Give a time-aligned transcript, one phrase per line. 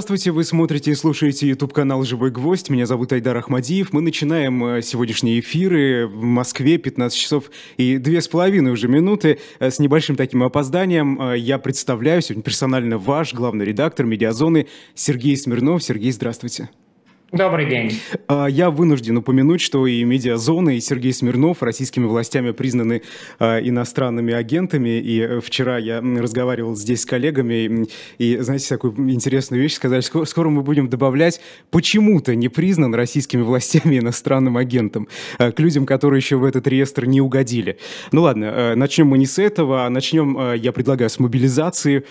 [0.00, 2.70] Здравствуйте, вы смотрите и слушаете YouTube-канал «Живой гвоздь».
[2.70, 3.92] Меня зовут Айдар Ахмадиев.
[3.92, 9.40] Мы начинаем э, сегодняшние эфиры в Москве, 15 часов и две с половиной уже минуты.
[9.58, 15.36] Э, с небольшим таким опозданием э, я представляю сегодня персонально ваш главный редактор «Медиазоны» Сергей
[15.36, 15.82] Смирнов.
[15.82, 16.70] Сергей, здравствуйте.
[17.32, 17.92] Добрый день.
[18.26, 23.02] А, я вынужден упомянуть, что и медиазона, и Сергей Смирнов российскими властями признаны
[23.38, 24.98] а, иностранными агентами.
[24.98, 27.86] И э, вчера я разговаривал здесь с коллегами,
[28.18, 31.40] и, знаете, такую интересную вещь сказали, скоро, мы будем добавлять,
[31.70, 35.06] почему-то не признан российскими властями иностранным агентом,
[35.38, 37.78] а, к людям, которые еще в этот реестр не угодили.
[38.10, 42.04] Ну ладно, начнем мы не с этого, а начнем, я предлагаю, с мобилизации,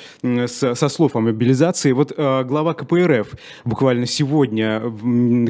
[0.47, 1.91] со слов о мобилизации.
[1.91, 3.33] Вот глава КПРФ
[3.65, 4.81] буквально сегодня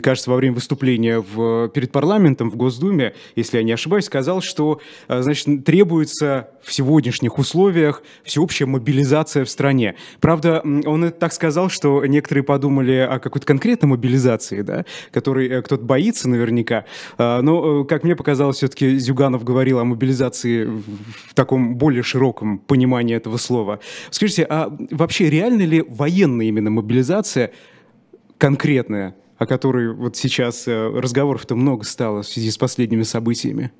[0.02, 4.80] кажется, во время выступления в, перед парламентом в Госдуме, если я не ошибаюсь, сказал, что,
[5.08, 9.96] а, значит, требуется в сегодняшних условиях всеобщая мобилизация в стране.
[10.20, 15.62] Правда, он это так сказал, что некоторые подумали о какой-то конкретной мобилизации, да, которой э,
[15.62, 16.86] кто-то боится наверняка.
[17.18, 22.60] А, но, э, как мне показалось, все-таки Зюганов говорил о мобилизации в таком более широком
[22.60, 23.80] понимании этого слова.
[24.12, 27.52] Скажите, а вообще реально ли военная именно мобилизация
[28.38, 33.72] конкретная о которой вот сейчас э, разговоров-то много стало в связи с последними событиями?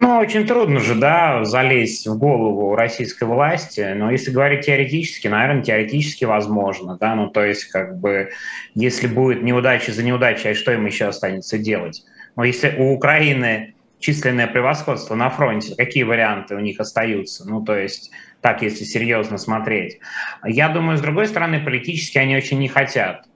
[0.00, 5.62] Ну, очень трудно же, да, залезть в голову российской власти, но если говорить теоретически, наверное,
[5.62, 8.30] теоретически возможно, да, ну, то есть, как бы,
[8.74, 12.04] если будет неудача за неудачей, а что им еще останется делать?
[12.36, 17.48] Ну, если у Украины численное превосходство на фронте, какие варианты у них остаются?
[17.48, 20.00] Ну, то есть, так, если серьезно смотреть.
[20.44, 23.26] Я думаю, с другой стороны, политически они очень не хотят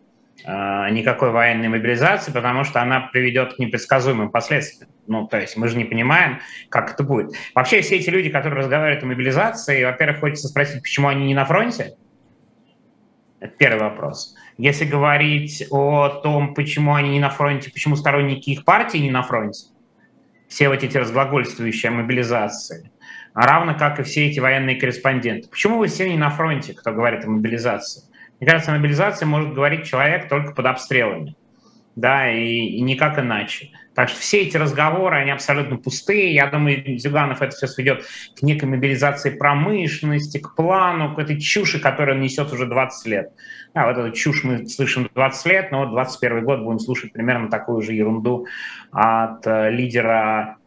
[0.91, 4.91] никакой военной мобилизации, потому что она приведет к непредсказуемым последствиям.
[5.07, 7.33] Ну, то есть мы же не понимаем, как это будет.
[7.55, 11.45] Вообще все эти люди, которые разговаривают о мобилизации, во-первых, хочется спросить, почему они не на
[11.45, 11.97] фронте?
[13.41, 14.35] Это первый вопрос.
[14.57, 19.23] Если говорить о том, почему они не на фронте, почему сторонники их партии не на
[19.23, 19.67] фронте,
[20.49, 22.91] все вот эти разглагольствующие мобилизации,
[23.35, 25.49] равно как и все эти военные корреспонденты.
[25.49, 28.05] Почему вы все не на фронте, кто говорит о мобилизации?
[28.41, 31.35] Мне кажется, о мобилизации может говорить человек только под обстрелами,
[31.97, 33.71] да, и, и никак иначе.
[33.99, 36.33] Так что все эти разговоры, они абсолютно пустые.
[36.33, 38.05] Я думаю, Зюганов это все сведет
[38.39, 43.33] к некой мобилизации промышленности, к плану, к этой чуши, которую он несет уже 20 лет.
[43.75, 47.51] Да, вот эту чушь мы слышим 20 лет, но вот 21 год будем слушать примерно
[47.51, 48.47] такую же ерунду
[48.93, 50.59] от э, лидера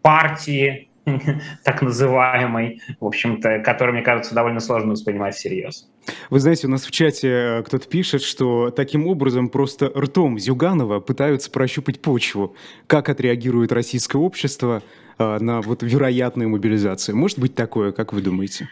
[0.00, 0.91] партии,
[1.64, 5.88] так называемой, в общем-то, который, мне кажется, довольно сложно воспринимать всерьез.
[6.30, 11.00] Вы знаете, у нас в чате э, кто-то пишет, что таким образом просто ртом Зюганова
[11.00, 12.56] пытаются прощупать почву.
[12.86, 14.82] Как отреагирует российское общество
[15.18, 17.16] э, на вот вероятную мобилизацию?
[17.16, 18.68] Может быть такое, как вы думаете?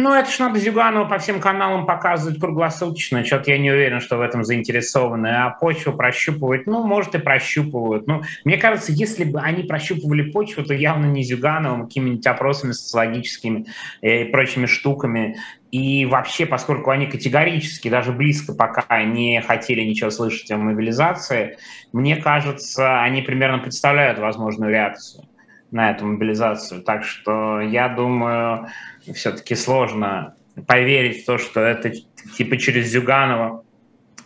[0.00, 3.22] Ну, это ж надо Зюганова по всем каналам показывать круглосуточно.
[3.22, 5.26] Что-то я не уверен, что в этом заинтересованы.
[5.26, 8.06] А почву прощупывать, ну, может, и прощупывают.
[8.06, 12.72] Ну, мне кажется, если бы они прощупывали почву, то явно не Зюгановым, а какими-нибудь опросами
[12.72, 13.66] социологическими
[14.00, 15.36] и прочими штуками.
[15.70, 21.58] И вообще, поскольку они категорически, даже близко пока не хотели ничего слышать о мобилизации,
[21.92, 25.24] мне кажется, они примерно представляют возможную реакцию
[25.70, 26.82] на эту мобилизацию.
[26.82, 28.68] Так что я думаю,
[29.14, 30.34] все-таки сложно
[30.66, 31.92] поверить в то, что это
[32.36, 33.64] типа через Зюганова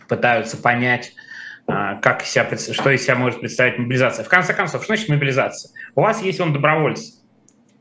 [0.07, 1.13] пытаются понять,
[1.67, 4.23] а, как себя, что из себя может представить мобилизация.
[4.23, 5.71] В конце концов, что значит мобилизация?
[5.95, 7.13] У вас есть он добровольцы.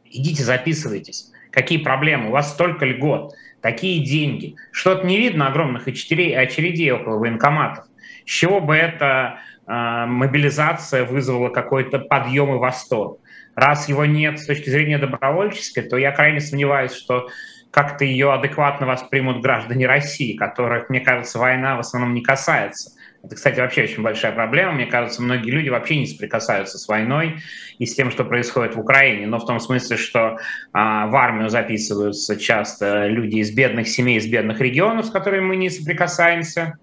[0.04, 1.30] Идите, записывайтесь.
[1.50, 2.28] Какие проблемы?
[2.28, 4.56] У вас столько льгот, такие деньги.
[4.70, 7.84] Что-то не видно огромных очередей, очередей около военкоматов.
[8.24, 13.18] С чего бы эта э, мобилизация вызвала какой-то подъем и восторг?
[13.54, 17.28] Раз его нет с точки зрения добровольческой, то я крайне сомневаюсь, что
[17.70, 22.92] как-то ее адекватно воспримут граждане России, которых, мне кажется, война в основном не касается.
[23.24, 24.72] Это, кстати, вообще очень большая проблема.
[24.72, 27.38] Мне кажется, многие люди вообще не соприкасаются с войной
[27.78, 29.26] и с тем, что происходит в Украине.
[29.26, 30.36] Но в том смысле, что
[30.72, 35.56] а, в армию записываются часто люди из бедных семей, из бедных регионов, с которыми мы
[35.56, 36.78] не соприкасаемся,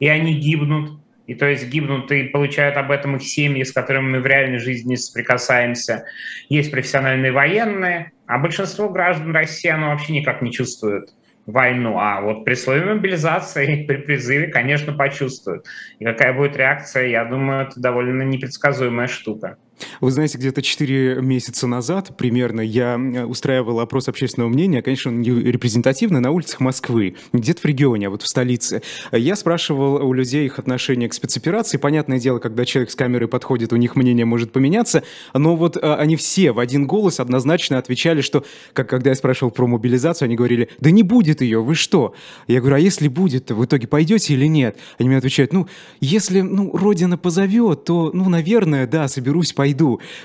[0.00, 0.98] и они гибнут.
[1.26, 4.58] И то есть гибнут и получают об этом их семьи, с которыми мы в реальной
[4.58, 6.04] жизни соприкасаемся.
[6.48, 11.10] Есть профессиональные военные, а большинство граждан России, оно вообще никак не чувствует
[11.46, 11.98] войну.
[11.98, 15.66] А вот при слове мобилизации, при призыве, конечно, почувствуют.
[15.98, 19.56] И какая будет реакция, я думаю, это довольно непредсказуемая штука.
[20.00, 25.30] Вы знаете, где-то 4 месяца назад примерно я устраивал опрос общественного мнения, конечно, он не
[25.30, 28.82] репрезентативный, на улицах Москвы, где-то в регионе, а вот в столице.
[29.12, 31.76] Я спрашивал у людей их отношение к спецоперации.
[31.76, 35.02] Понятное дело, когда человек с камерой подходит, у них мнение может поменяться,
[35.34, 39.50] но вот а, они все в один голос однозначно отвечали, что, как когда я спрашивал
[39.50, 42.14] про мобилизацию, они говорили, да не будет ее, вы что?
[42.46, 44.78] Я говорю, а если будет, в итоге пойдете или нет?
[44.98, 45.66] Они мне отвечают, ну,
[46.00, 49.63] если, ну, Родина позовет, то, ну, наверное, да, соберусь, пойду.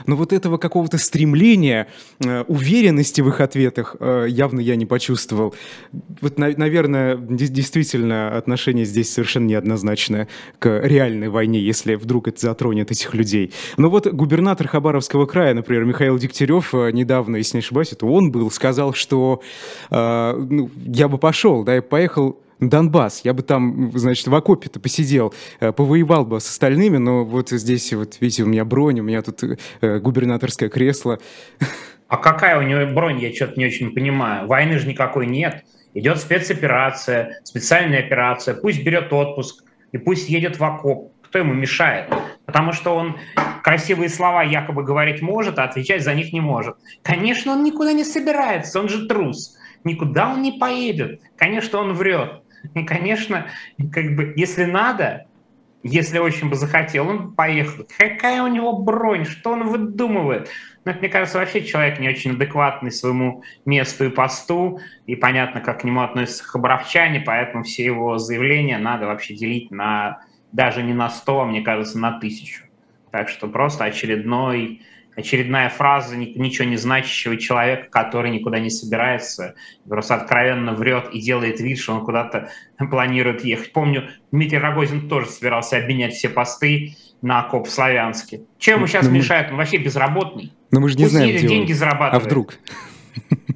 [0.06, 1.88] Но вот этого какого-то стремления,
[2.24, 5.53] э, уверенности в их ответах э, явно я не почувствовал.
[6.21, 10.27] Вот, наверное, действительно отношение здесь совершенно неоднозначное
[10.59, 13.53] к реальной войне, если вдруг это затронет этих людей.
[13.77, 18.31] Но вот губернатор Хабаровского края, например, Михаил Дегтярев, э, недавно, если не ошибаюсь, это он
[18.31, 19.42] был, сказал, что
[19.92, 23.21] ну, я бы пошел, да, я поехал Донбасс.
[23.23, 27.94] Я бы там, значит, в окопе-то посидел, э, повоевал бы с остальными, но вот здесь,
[27.94, 31.19] вот видите, у меня бронь, у меня тут э, губернаторское кресло.
[32.07, 34.47] А какая у него бронь, я что-то не очень понимаю.
[34.47, 35.63] Войны же никакой нет.
[35.94, 38.56] Идет спецоперация, специальная операция.
[38.56, 41.13] Пусть берет отпуск и пусть едет в окоп.
[41.23, 42.11] Кто ему мешает?
[42.45, 43.17] Потому что он
[43.63, 46.75] красивые слова якобы говорить может, а отвечать за них не может.
[47.03, 49.56] Конечно, он никуда не собирается, он же трус.
[49.83, 51.21] Никуда он не поедет.
[51.38, 52.41] Конечно, он врет.
[52.73, 53.47] И, конечно,
[53.91, 55.25] как бы, если надо,
[55.83, 57.85] если очень бы захотел, он поехал.
[57.97, 60.50] Какая у него бронь, что он выдумывает?
[60.83, 65.61] Ну, это, мне кажется, вообще человек не очень адекватный своему месту и посту, и понятно,
[65.61, 70.21] как к нему относятся хабаровчане, поэтому все его заявления надо вообще делить на
[70.51, 72.63] даже не на 100, а, мне кажется, на тысячу.
[73.11, 74.81] Так что просто очередной
[75.19, 79.56] очередная фраза ничего не значащего человека, который никуда не собирается,
[79.88, 83.71] просто откровенно врет и делает вид, что он куда-то планирует ехать.
[83.71, 88.42] Помню, Дмитрий Рогозин тоже собирался обменять все посты на КОП в Славянске.
[88.57, 89.51] Чем ему сейчас но мешает?
[89.51, 90.54] Он вообще безработный.
[90.71, 91.77] Но мы же не Пусть знаем, где деньги он.
[91.77, 92.24] зарабатывает.
[92.24, 92.54] А вдруг?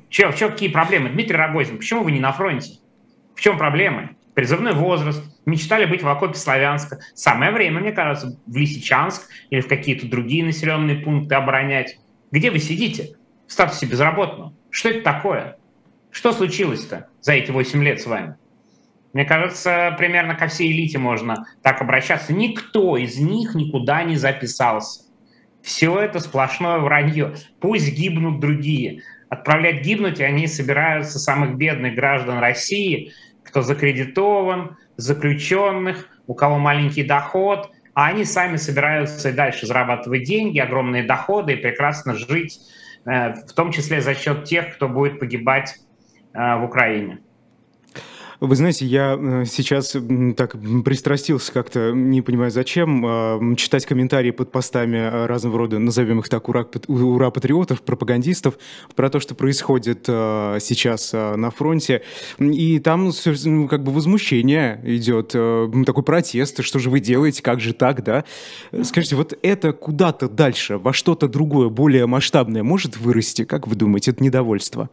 [0.09, 1.09] Че, че, какие проблемы?
[1.09, 2.73] Дмитрий Рогозин, почему вы не на фронте?
[3.35, 4.11] В чем проблемы?
[4.33, 6.99] Призывной возраст, мечтали быть в окопе Славянска.
[7.13, 11.99] Самое время, мне кажется, в Лисичанск или в какие-то другие населенные пункты оборонять.
[12.31, 13.15] Где вы сидите?
[13.47, 14.53] В статусе безработного.
[14.71, 15.57] Что это такое?
[16.09, 18.35] Что случилось-то за эти 8 лет с вами?
[19.13, 22.33] Мне кажется, примерно ко всей элите можно так обращаться.
[22.33, 25.03] Никто из них никуда не записался.
[25.61, 27.35] Все это сплошное вранье.
[27.59, 29.03] Пусть гибнут другие.
[29.29, 33.13] Отправлять гибнуть они собираются самых бедных граждан России,
[33.43, 40.59] кто закредитован, заключенных, у кого маленький доход, а они сами собираются и дальше зарабатывать деньги,
[40.59, 42.59] огромные доходы и прекрасно жить,
[43.05, 45.75] э, в том числе за счет тех, кто будет погибать
[46.33, 47.19] э, в Украине.
[48.45, 49.95] Вы знаете, я э, сейчас
[50.35, 56.19] так пристрастился как-то, не понимаю зачем, а, читать комментарии под постами а, разного рода, назовем
[56.19, 58.55] их так, ура-патриотов, пропагандистов,
[58.95, 62.01] про то, что происходит а, сейчас на фронте.
[62.37, 63.11] И там
[63.45, 65.29] ну, как бы возмущение идет,
[65.85, 68.25] такой протест, что же вы делаете, как же так, да?
[68.83, 74.11] Скажите, вот это куда-то дальше, во что-то другое, более масштабное может вырасти, как вы думаете,
[74.11, 74.89] это недовольство?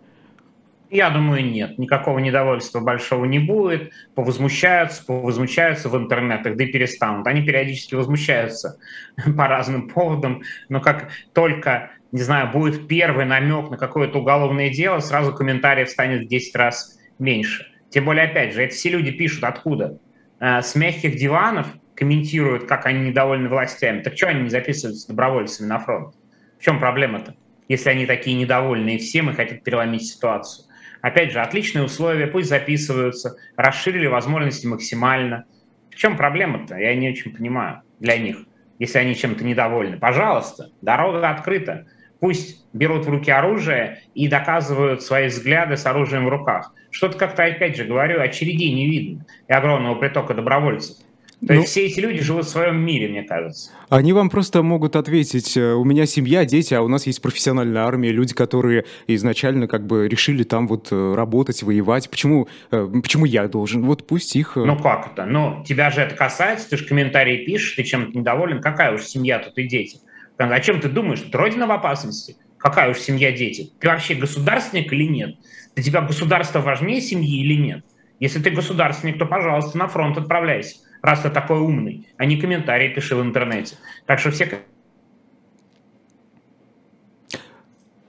[0.91, 1.79] Я думаю, нет.
[1.79, 3.93] Никакого недовольства большого не будет.
[4.17, 7.27] Повозмущаются, повозмущаются в интернетах, да и перестанут.
[7.29, 8.77] Они периодически возмущаются
[9.37, 14.99] по разным поводам, но как только, не знаю, будет первый намек на какое-то уголовное дело,
[14.99, 17.69] сразу комментариев станет в 10 раз меньше.
[17.91, 20.01] Тем более, опять же, это все люди пишут откуда?
[20.41, 24.03] Э, с мягких диванов комментируют, как они недовольны властями.
[24.03, 26.17] Так что они не записываются добровольцами на фронт?
[26.59, 27.37] В чем проблема-то?
[27.69, 30.67] Если они такие недовольные всем и хотят переломить ситуацию.
[31.03, 35.45] Опять же, отличные условия, пусть записываются, расширили возможности максимально.
[35.91, 36.77] В чем проблема-то?
[36.77, 38.39] Я не очень понимаю для них,
[38.79, 39.99] если они чем-то недовольны.
[39.99, 41.87] Пожалуйста, дорога открыта.
[42.21, 46.75] Пусть берут в руки оружие и доказывают свои взгляды с оружием в руках.
[46.91, 50.99] Что-то как-то, опять же, говорю, очередей не видно и огромного притока добровольцев.
[51.47, 53.71] То ну, есть все эти люди живут в своем мире, мне кажется.
[53.89, 57.83] Они вам просто могут ответить, э, у меня семья, дети, а у нас есть профессиональная
[57.83, 62.11] армия, люди, которые изначально как бы решили там вот э, работать, воевать.
[62.11, 63.85] Почему, э, почему я должен?
[63.85, 64.53] Вот пусть их...
[64.57, 65.25] Ну как это?
[65.25, 69.39] Ну тебя же это касается, ты же комментарии пишешь, ты чем-то недоволен, какая уж семья
[69.39, 69.99] тут и дети.
[70.37, 71.21] О чем ты думаешь?
[71.21, 72.37] Ты родина в опасности?
[72.59, 73.73] Какая уж семья, дети?
[73.81, 75.37] Ты вообще государственник или нет?
[75.75, 77.85] Для тебя государство важнее семьи или нет?
[78.19, 82.89] Если ты государственник, то, пожалуйста, на фронт отправляйся раз ты такой умный, а не комментарии
[82.89, 83.77] пиши в интернете.
[84.07, 84.61] Так что все...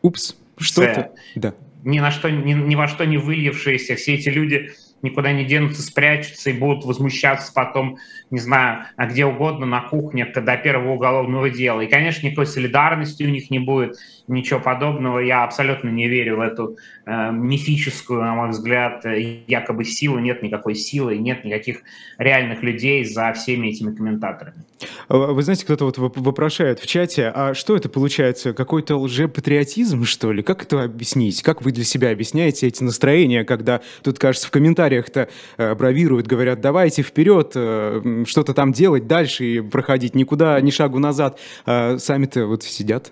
[0.01, 1.11] Упс, что-то...
[1.35, 1.53] Да.
[1.83, 4.71] Ни, на что, ни, ни во что не выльевшиеся, все эти люди
[5.01, 7.97] никуда не денутся, спрячутся и будут возмущаться потом,
[8.29, 11.81] не знаю, а где угодно, на кухне, до первого уголовного дела.
[11.81, 13.97] И, конечно, никакой солидарности у них не будет,
[14.31, 15.19] ничего подобного.
[15.19, 19.05] Я абсолютно не верю в эту э, мифическую, на мой взгляд,
[19.47, 20.19] якобы силу.
[20.19, 21.81] Нет никакой силы, нет никаких
[22.17, 24.63] реальных людей за всеми этими комментаторами.
[25.07, 30.31] А вы знаете, кто-то вот вопрошает в чате, а что это получается, какой-то лжепатриотизм, что
[30.31, 30.41] ли?
[30.41, 31.41] Как это объяснить?
[31.43, 36.61] Как вы для себя объясняете эти настроения, когда тут, кажется, в комментариях-то э, бравируют, говорят,
[36.61, 42.45] давайте вперед, э, что-то там делать дальше и проходить, никуда, ни шагу назад, а сами-то
[42.47, 43.11] вот сидят?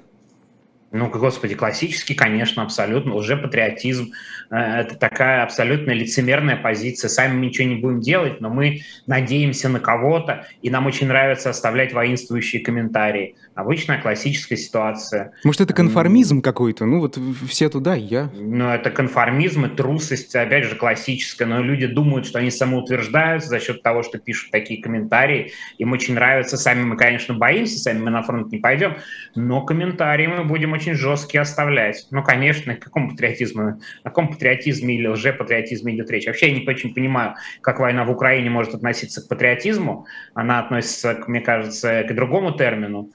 [0.91, 4.11] Ну, господи, классический, конечно, абсолютно, уже патриотизм.
[4.49, 7.09] Э, это такая абсолютно лицемерная позиция.
[7.09, 11.51] Сами мы ничего не будем делать, но мы надеемся на кого-то, и нам очень нравится
[11.51, 13.35] оставлять воинствующие комментарии.
[13.59, 15.33] Обычная классическая ситуация.
[15.43, 16.85] Может, это конформизм какой-то?
[16.85, 18.31] Ну, вот все туда, я.
[18.33, 21.45] Ну, это конформизм и трусость, опять же, классическая.
[21.45, 25.51] Но люди думают, что они самоутверждаются за счет того, что пишут такие комментарии.
[25.77, 26.55] Им очень нравится.
[26.55, 28.95] Сами мы, конечно, боимся, сами мы на фронт не пойдем,
[29.35, 32.07] но комментарии мы будем очень жесткие оставлять.
[32.11, 36.27] Ну, конечно, о каком патриотизме, о каком патриотизме или лжепатриотизме идет речь.
[36.27, 40.05] Вообще я не очень понимаю, как война в Украине может относиться к патриотизму.
[40.33, 43.09] Она относится, мне кажется, к другому термину,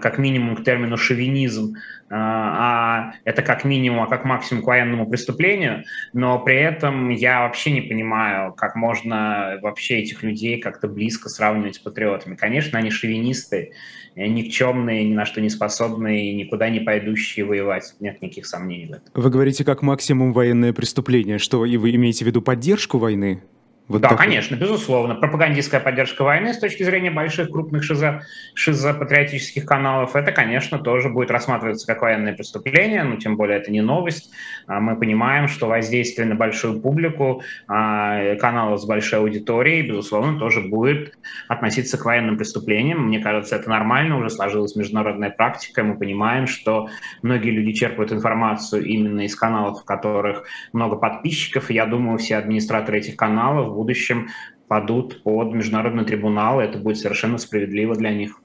[0.00, 1.76] как минимум к термину шовинизм,
[2.10, 7.42] а, а это как минимум, а как максимум к военному преступлению, но при этом я
[7.42, 12.34] вообще не понимаю, как можно вообще этих людей как-то близко сравнивать с патриотами.
[12.34, 13.72] Конечно, они шовинисты,
[14.16, 17.94] никчемные, ни на что не способные, никуда не пойдущие воевать.
[18.00, 19.04] Нет никаких сомнений в этом.
[19.14, 21.38] Вы говорите как максимум военное преступление.
[21.38, 23.42] Что, и вы имеете в виду поддержку войны?
[23.88, 24.26] Вот да, такой.
[24.26, 25.16] конечно, безусловно.
[25.16, 28.22] Пропагандистская поддержка войны с точки зрения больших крупных шизо,
[28.54, 33.80] шизопатриотических каналов, это, конечно, тоже будет рассматриваться как военное преступление, но тем более это не
[33.80, 34.30] новость.
[34.68, 40.60] А мы понимаем, что воздействие на большую публику а, каналов с большой аудиторией, безусловно, тоже
[40.60, 41.18] будет
[41.48, 43.06] относиться к военным преступлениям.
[43.08, 45.82] Мне кажется, это нормально, уже сложилась международная практика.
[45.82, 46.88] Мы понимаем, что
[47.22, 51.72] многие люди черпают информацию именно из каналов, в которых много подписчиков.
[51.72, 54.28] И я думаю, все администраторы этих каналов будущем
[54.68, 58.40] падут под международный трибунал, это будет совершенно справедливо для них.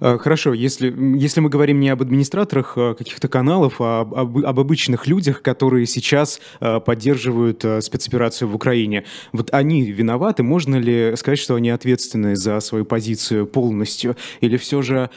[0.00, 4.60] А, хорошо, если, если мы говорим не об администраторах а, каких-то каналов, а об, об
[4.60, 10.42] обычных людях, которые сейчас а, поддерживают спецоперацию в Украине, вот они виноваты?
[10.42, 14.16] Можно ли сказать, что они ответственны за свою позицию полностью?
[14.40, 15.10] Или все же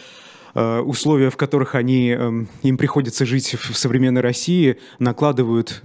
[0.56, 5.84] условия, в которых они, эм, им приходится жить в современной России, накладывают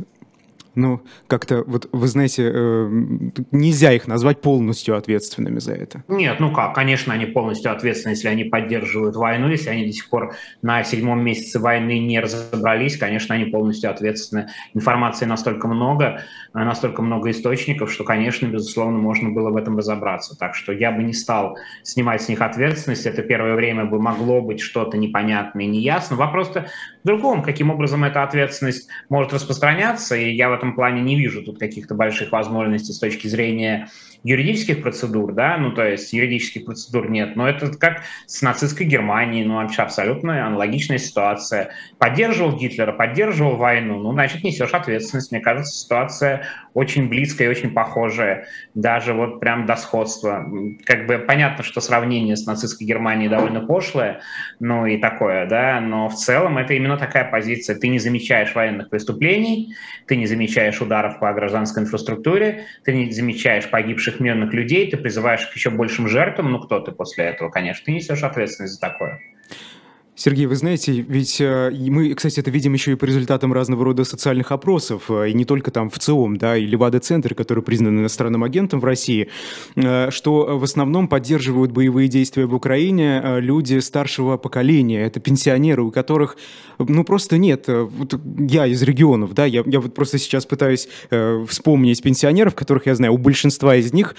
[0.75, 2.89] ну, как-то, вот вы знаете, э,
[3.51, 6.05] нельзя их назвать полностью ответственными за это.
[6.09, 10.09] Нет, ну как, конечно, они полностью ответственны, если они поддерживают войну, если они до сих
[10.09, 14.49] пор на седьмом месяце войны не разобрались, конечно, они полностью ответственны.
[14.75, 16.23] Информации настолько много,
[16.55, 20.37] настолько много источников, что, конечно, безусловно, можно было в этом разобраться.
[20.39, 23.07] Так что я бы не стал снимать с них ответственность.
[23.07, 26.17] Это первое время бы могло быть что-то непонятное и неясно.
[26.17, 26.67] Вопрос-то
[27.05, 31.59] другом, каким образом эта ответственность может распространяться, и я в этом плане не вижу тут
[31.59, 33.89] каких-то больших возможностей с точки зрения
[34.25, 39.45] юридических процедур, да, ну, то есть юридических процедур нет, но это как с нацистской Германией,
[39.45, 41.73] ну, вообще абсолютно аналогичная ситуация.
[41.99, 45.33] Поддерживал Гитлера, поддерживал войну, ну, значит, несешь ответственность.
[45.33, 50.47] Мне кажется, ситуация очень близкая и очень похожая, даже вот прям до сходства.
[50.85, 54.21] Как бы понятно, что сравнение с нацистской Германией довольно пошлое,
[54.61, 57.77] ну, и такое, да, но в целом это именно такая позиция.
[57.77, 59.75] Ты не замечаешь военных преступлений,
[60.07, 65.47] ты не замечаешь ударов по гражданской инфраструктуре, ты не замечаешь погибших мирных людей, ты призываешь
[65.47, 69.21] к еще большим жертвам, ну кто ты после этого, конечно, ты несешь ответственность за такое.
[70.25, 74.05] Сергей, вы знаете, ведь э, мы, кстати, это видим еще и по результатам разного рода
[74.05, 78.45] социальных опросов, э, и не только там в ЦИОМ, да, и Левада-центр, который признан иностранным
[78.45, 79.31] агентом в России,
[79.75, 85.91] э, что в основном поддерживают боевые действия в Украине люди старшего поколения, это пенсионеры, у
[85.91, 86.37] которых,
[86.79, 90.89] ну, просто нет, вот я из регионов, да, я, я вот просто сейчас пытаюсь
[91.49, 94.15] вспомнить пенсионеров, которых я знаю, у большинства из них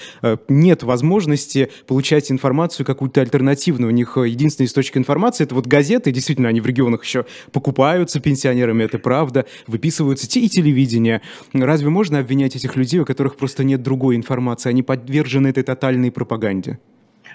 [0.48, 6.10] нет возможности получать информацию какую-то альтернативную, у них единственный источник информации– это вот газета, газеты,
[6.10, 11.20] действительно, они в регионах еще покупаются пенсионерами, это правда, выписываются те и телевидение.
[11.52, 16.10] Разве можно обвинять этих людей, у которых просто нет другой информации, они подвержены этой тотальной
[16.10, 16.78] пропаганде?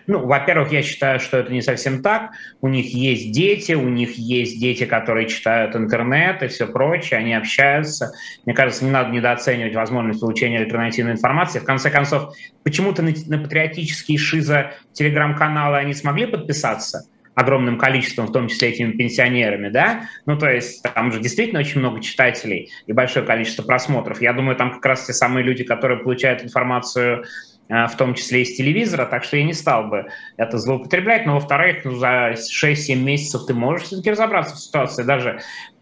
[0.08, 2.32] Ну, во-первых, я считаю, что это не совсем так.
[2.62, 7.36] У них есть дети, у них есть дети, которые читают интернет и все прочее, они
[7.36, 8.12] общаются.
[8.46, 11.60] Мне кажется, не надо недооценивать возможность получения альтернативной информации.
[11.60, 17.06] В конце концов, почему-то на, на патриотические шиза телеграм-каналы они смогли подписаться–
[17.40, 21.80] огромным количеством, в том числе этими пенсионерами, да, ну, то есть там же действительно очень
[21.80, 24.22] много читателей и большое количество просмотров.
[24.22, 27.24] Я думаю, там как раз те самые люди, которые получают информацию
[27.70, 31.26] э, в том числе из телевизора, так что я не стал бы это злоупотреблять.
[31.26, 35.04] Но, во-вторых, ну, за 6-7 месяцев ты можешь все-таки разобраться в ситуации.
[35.04, 35.40] Даже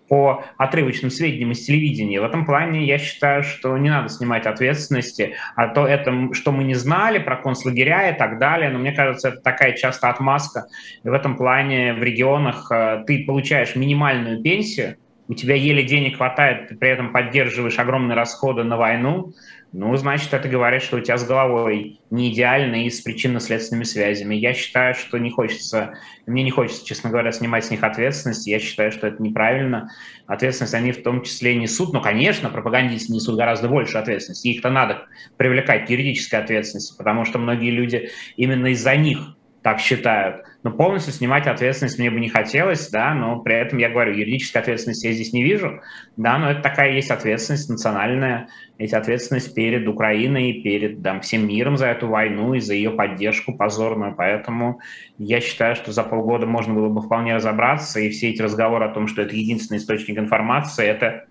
[0.08, 2.22] по отрывочным сведениям из телевидения.
[2.22, 6.64] В этом плане я считаю, что не надо снимать ответственности, а то это, что мы
[6.64, 10.68] не знали про концлагеря и так далее, но мне кажется, это такая часто отмазка.
[11.04, 14.98] И в этом плане в регионах э, ты получаешь минимальную пенсию,
[15.30, 19.34] у тебя еле денег хватает, ты при этом поддерживаешь огромные расходы на войну,
[19.74, 24.36] ну, значит, это говорит, что у тебя с головой не идеально и с причинно-следственными связями.
[24.36, 25.94] Я считаю, что не хочется,
[26.26, 28.48] мне не хочется, честно говоря, снимать с них ответственность.
[28.48, 29.92] Я считаю, что это неправильно.
[30.26, 31.92] Ответственность они в том числе несут.
[31.92, 34.48] Но, конечно, пропагандисты несут гораздо больше ответственности.
[34.48, 35.06] Их-то надо
[35.36, 40.46] привлекать к юридической ответственности, потому что многие люди именно из-за них так считают.
[40.64, 44.58] Но полностью снимать ответственность мне бы не хотелось, да, но при этом я говорю, юридической
[44.58, 45.82] ответственности я здесь не вижу,
[46.18, 48.48] да, но это такая есть ответственность национальная,
[48.78, 53.56] эти ответственность перед Украиной, перед там, всем миром за эту войну и за ее поддержку
[53.56, 54.16] позорную.
[54.16, 54.80] Поэтому
[55.18, 58.94] я считаю, что за полгода можно было бы вполне разобраться, и все эти разговоры о
[58.94, 61.26] том, что это единственный источник информации, это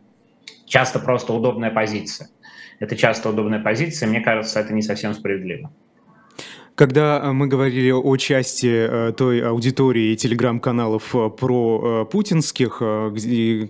[0.66, 2.28] часто просто удобная позиция.
[2.78, 5.72] Это часто удобная позиция, мне кажется, это не совсем справедливо.
[6.76, 12.82] Когда э, мы говорили о части э, той аудитории телеграм-каналов э, про путинских,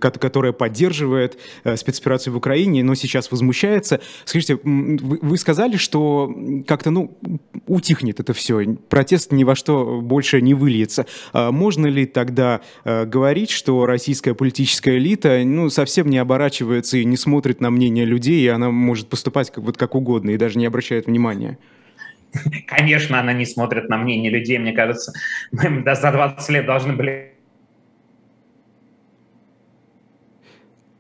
[0.01, 1.39] которая поддерживает
[1.77, 6.35] спецоперацию в Украине, но сейчас возмущается, скажите, вы сказали, что
[6.67, 7.17] как-то, ну,
[7.67, 11.07] утихнет это все, протест ни во что больше не выльется.
[11.33, 17.17] А можно ли тогда говорить, что российская политическая элита, ну, совсем не оборачивается и не
[17.17, 20.67] смотрит на мнение людей, и она может поступать как, вот как угодно и даже не
[20.67, 21.59] обращает внимания?
[22.67, 24.59] Конечно, она не смотрит на мнение людей.
[24.59, 25.13] Мне кажется,
[25.53, 27.33] мы за 20 лет должны были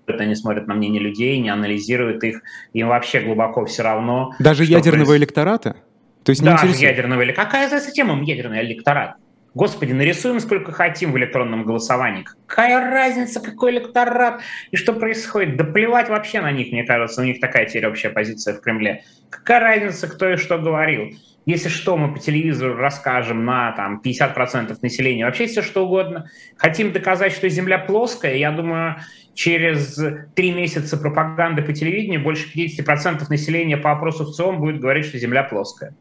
[0.08, 2.40] они смотрят на мнение людей, не анализируют их,
[2.72, 4.32] им вообще глубоко все равно.
[4.38, 5.20] Даже ядерного проис...
[5.20, 5.76] электората?
[6.22, 7.50] То есть Даже ядерного электората.
[7.50, 9.16] Какая разница тема ядерный электорат?
[9.56, 12.26] Господи, нарисуем сколько хотим в электронном голосовании.
[12.46, 15.56] Какая разница, какой электорат и что происходит?
[15.56, 19.04] Да плевать вообще на них, мне кажется, у них такая теперь общая позиция в Кремле.
[19.30, 21.12] Какая разница, кто и что говорил?
[21.46, 26.30] Если что, мы по телевизору расскажем на там, 50% населения, вообще все что угодно.
[26.58, 28.96] Хотим доказать, что Земля плоская, я думаю,
[29.32, 29.98] через
[30.34, 35.16] три месяца пропаганды по телевидению больше 50% населения по опросу в ЦИОМ будет говорить, что
[35.16, 35.94] Земля плоская.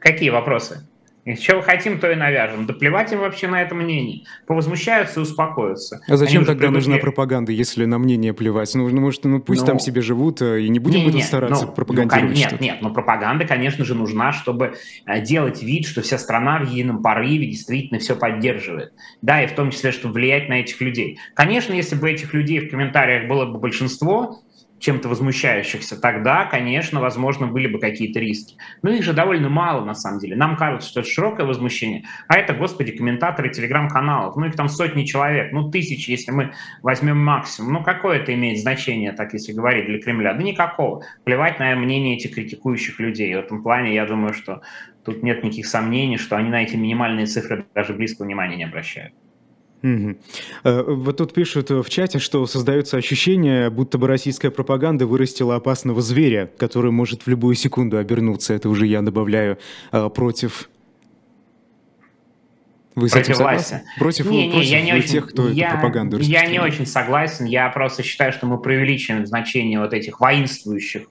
[0.00, 0.86] Какие вопросы?
[1.38, 2.66] Что хотим, то и навяжем.
[2.66, 4.24] Да плевать им вообще на это мнение.
[4.46, 6.00] Повозмущаются и успокоятся.
[6.08, 6.76] А зачем тогда привыкли...
[6.76, 8.74] нужна пропаганда, если на мнение плевать?
[8.74, 11.22] Ну, ну может, ну пусть ну, там себе живут, э, и не будем не, не,
[11.22, 14.74] стараться ну, пропагандировать ну, Нет, нет, но пропаганда, конечно же, нужна, чтобы
[15.06, 18.92] э, делать вид, что вся страна в едином порыве действительно все поддерживает.
[19.20, 21.18] Да, и в том числе, чтобы влиять на этих людей.
[21.34, 24.40] Конечно, если бы этих людей в комментариях было бы большинство,
[24.80, 28.56] чем-то возмущающихся, тогда, конечно, возможно, были бы какие-то риски.
[28.82, 30.36] Но их же довольно мало, на самом деле.
[30.36, 34.36] Нам кажется, что это широкое возмущение, а это, господи, комментаторы телеграм-каналов.
[34.36, 37.74] Ну, их там сотни человек, ну, тысячи, если мы возьмем максимум.
[37.74, 40.34] Ну, какое это имеет значение, так если говорить, для Кремля?
[40.34, 41.04] Да никакого.
[41.24, 43.34] Плевать на мнение этих критикующих людей.
[43.34, 44.62] В этом плане, я думаю, что
[45.04, 49.14] тут нет никаких сомнений, что они на эти минимальные цифры даже близкого внимания не обращают.
[49.82, 50.16] Угу.
[50.64, 56.50] Вот тут пишут в чате, что создается ощущение, будто бы российская пропаганда вырастила опасного зверя,
[56.58, 58.52] который может в любую секунду обернуться.
[58.52, 59.58] Это уже я добавляю
[59.92, 60.68] э, против
[62.94, 63.82] вы с этим согласны?
[63.98, 66.86] Против, не, не, против я не очень, тех, кто я, эту пропаганду Я не очень
[66.86, 67.44] согласен.
[67.44, 71.04] Я просто считаю, что мы преувеличиваем значение вот этих воинствующих,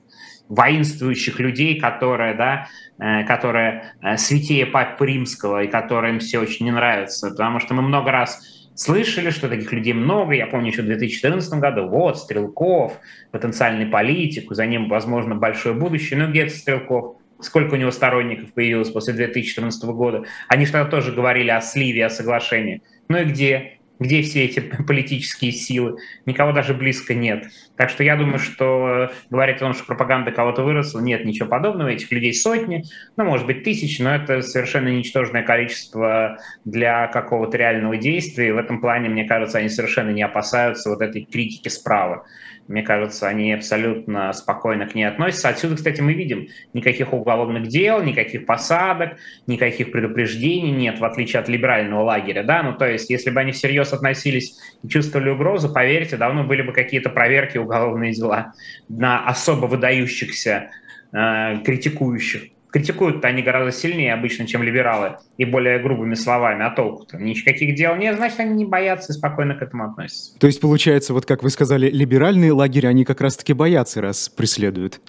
[0.50, 2.68] воинствующих людей, которые, да,
[3.00, 7.30] э, которые святее Папы Римского и которым все очень не нравится.
[7.30, 10.34] Потому что мы много раз слышали, что таких людей много.
[10.34, 12.98] Я помню еще в 2014 году, вот, Стрелков,
[13.32, 16.18] потенциальный политик, за ним, возможно, большое будущее.
[16.18, 20.24] Но где-то Стрелков, сколько у него сторонников появилось после 2014 года.
[20.48, 22.82] Они что тогда тоже говорили о сливе, о соглашении.
[23.10, 23.79] Ну и где?
[24.00, 25.98] Где все эти политические силы?
[26.26, 27.48] Никого даже близко нет.
[27.76, 31.90] Так что я думаю, что говорить о том, что пропаганда кого-то выросла, нет ничего подобного.
[31.90, 32.84] Этих людей сотни,
[33.18, 38.50] ну, может быть, тысячи, но это совершенно ничтожное количество для какого-то реального действия.
[38.50, 42.26] И в этом плане, мне кажется, они совершенно не опасаются вот этой критики справа.
[42.70, 45.50] Мне кажется, они абсолютно спокойно к ней относятся.
[45.50, 51.50] Отсюда, кстати, мы видим никаких уголовных дел, никаких посадок, никаких предупреждений нет, в отличие от
[51.50, 52.44] либерального лагеря.
[52.44, 52.62] Да?
[52.62, 56.72] Ну, то есть, если бы они всерьез относились и чувствовали угрозу, поверьте, давно были бы
[56.72, 58.54] какие-то проверки, уголовные дела
[58.88, 60.70] на особо выдающихся,
[61.12, 67.18] э, критикующих Критикуют они гораздо сильнее обычно, чем либералы, и более грубыми словами, а толку-то
[67.18, 70.38] никаких дел нет, значит, они не боятся и спокойно к этому относятся.
[70.40, 75.02] То есть, получается, вот как вы сказали, либеральные лагеря, они как раз-таки боятся, раз преследуют?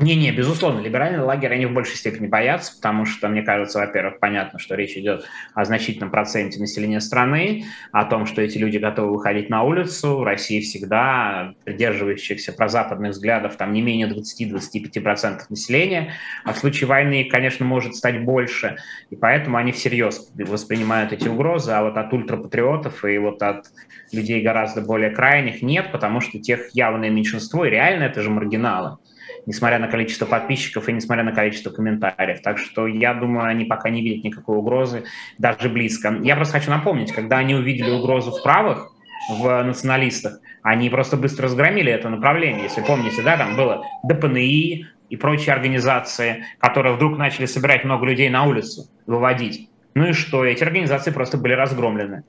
[0.00, 4.58] Не-не, безусловно, либеральный лагерь они в большей степени боятся, потому что, мне кажется, во-первых, понятно,
[4.58, 9.50] что речь идет о значительном проценте населения страны, о том, что эти люди готовы выходить
[9.50, 10.16] на улицу.
[10.16, 17.28] В России всегда придерживающихся прозападных взглядов там не менее 20-25% населения, а в случае войны,
[17.30, 18.76] конечно, может стать больше,
[19.10, 23.66] и поэтому они всерьез воспринимают эти угрозы, а вот от ультрапатриотов и вот от
[24.12, 28.96] людей гораздо более крайних нет, потому что тех явное меньшинство, и реально это же маргиналы
[29.50, 32.40] несмотря на количество подписчиков и несмотря на количество комментариев.
[32.40, 35.02] Так что я думаю, они пока не видят никакой угрозы,
[35.38, 36.16] даже близко.
[36.22, 38.92] Я просто хочу напомнить, когда они увидели угрозу в правых,
[39.28, 42.62] в националистах, они просто быстро разгромили это направление.
[42.62, 48.30] Если помните, да, там было ДПНИ и прочие организации, которые вдруг начали собирать много людей
[48.30, 49.68] на улицу, выводить.
[49.94, 50.44] Ну и что?
[50.44, 52.22] Эти организации просто были разгромлены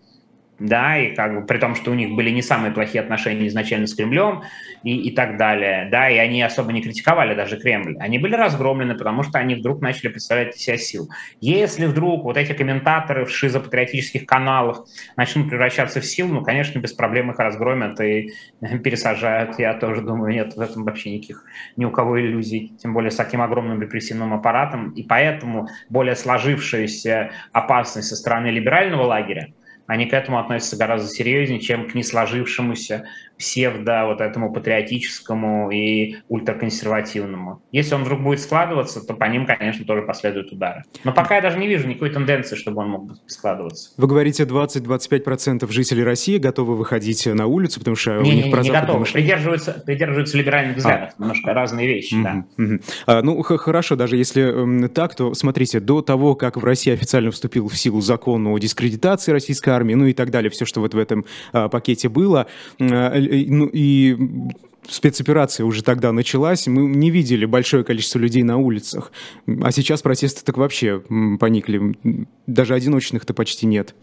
[0.62, 3.88] да, и как бы при том, что у них были не самые плохие отношения изначально
[3.88, 4.43] с Кремлем
[4.84, 7.97] и, и так далее, да, и они особо не критиковали даже Кремль.
[8.00, 11.10] Они были разгромлены, потому что они вдруг начали представлять себя сил.
[11.39, 14.86] Если вдруг вот эти комментаторы в шизопатриотических каналах
[15.17, 18.32] начнут превращаться в силу, ну, конечно, без проблем их разгромят и
[18.84, 19.58] пересажают.
[19.58, 21.43] Я тоже думаю, нет в этом вообще никаких
[21.76, 24.91] ни у кого иллюзий, тем более с таким огромным репрессивным аппаратом.
[24.91, 29.47] И поэтому более сложившаяся опасность со стороны либерального лагеря,
[29.91, 33.10] они к этому относятся гораздо серьезнее, чем к несложившемуся
[33.41, 37.63] псевдо вот этому патриотическому и ультраконсервативному.
[37.71, 40.84] Если он вдруг будет складываться, то по ним, конечно, тоже последуют удары.
[41.04, 43.91] Но пока я даже не вижу никакой тенденции, чтобы он мог складываться.
[43.97, 48.51] Вы говорите, 20-25% жителей России готовы выходить на улицу, потому что не, у них не,
[48.51, 49.30] не готовы, мышление.
[49.30, 51.21] придерживаются, придерживаются либеральных взглядов, а.
[51.21, 52.23] немножко разные вещи, mm-hmm.
[52.23, 52.45] да.
[52.58, 52.84] Mm-hmm.
[53.08, 57.32] А, ну, хорошо, даже если э, так, то смотрите, до того, как в России официально
[57.32, 60.93] вступил в силу закон о дискредитации российской армии, ну и так далее, все, что вот
[60.93, 62.45] в этом а, пакете было,
[63.31, 64.17] ну, и
[64.87, 69.11] спецоперация уже тогда началась, мы не видели большое количество людей на улицах.
[69.61, 71.01] А сейчас протесты так вообще
[71.39, 71.97] поникли.
[72.47, 73.95] Даже одиночных-то почти нет.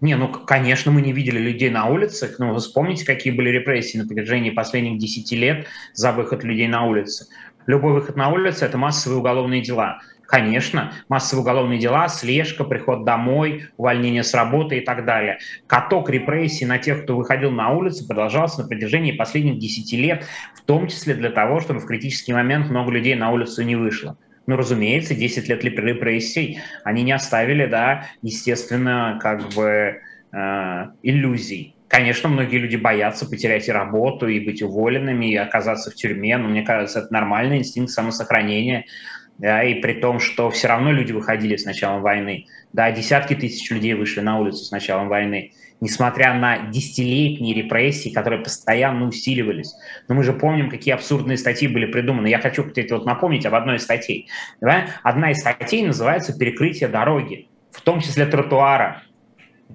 [0.00, 3.98] Не, ну, конечно, мы не видели людей на улицах, но вы вспомните, какие были репрессии
[3.98, 7.26] на протяжении последних 10 лет за выход людей на улицы.
[7.66, 10.00] Любой выход на улицу– это массовые уголовные дела.
[10.28, 15.38] Конечно, массовые уголовные дела, слежка, приход домой, увольнение с работы и так далее.
[15.66, 20.60] Каток репрессий на тех, кто выходил на улицу, продолжался на протяжении последних 10 лет, в
[20.66, 24.18] том числе для того, чтобы в критический момент много людей на улицу не вышло.
[24.46, 31.74] Ну, разумеется, 10 лет репрессий, они не оставили, да, естественно, как бы э, иллюзий.
[31.88, 36.48] Конечно, многие люди боятся потерять и работу, и быть уволенными, и оказаться в тюрьме, но
[36.48, 38.84] мне кажется, это нормальный инстинкт самосохранения
[39.38, 43.70] да, и при том, что все равно люди выходили с началом войны, да, десятки тысяч
[43.70, 49.74] людей вышли на улицу с началом войны, несмотря на десятилетние репрессии, которые постоянно усиливались.
[50.08, 52.26] Но мы же помним, какие абсурдные статьи были придуманы.
[52.26, 54.28] Я хочу кстати, вот напомнить об одной из статей.
[54.60, 54.86] Да?
[55.02, 59.02] Одна из статей называется «Перекрытие дороги», в том числе тротуара.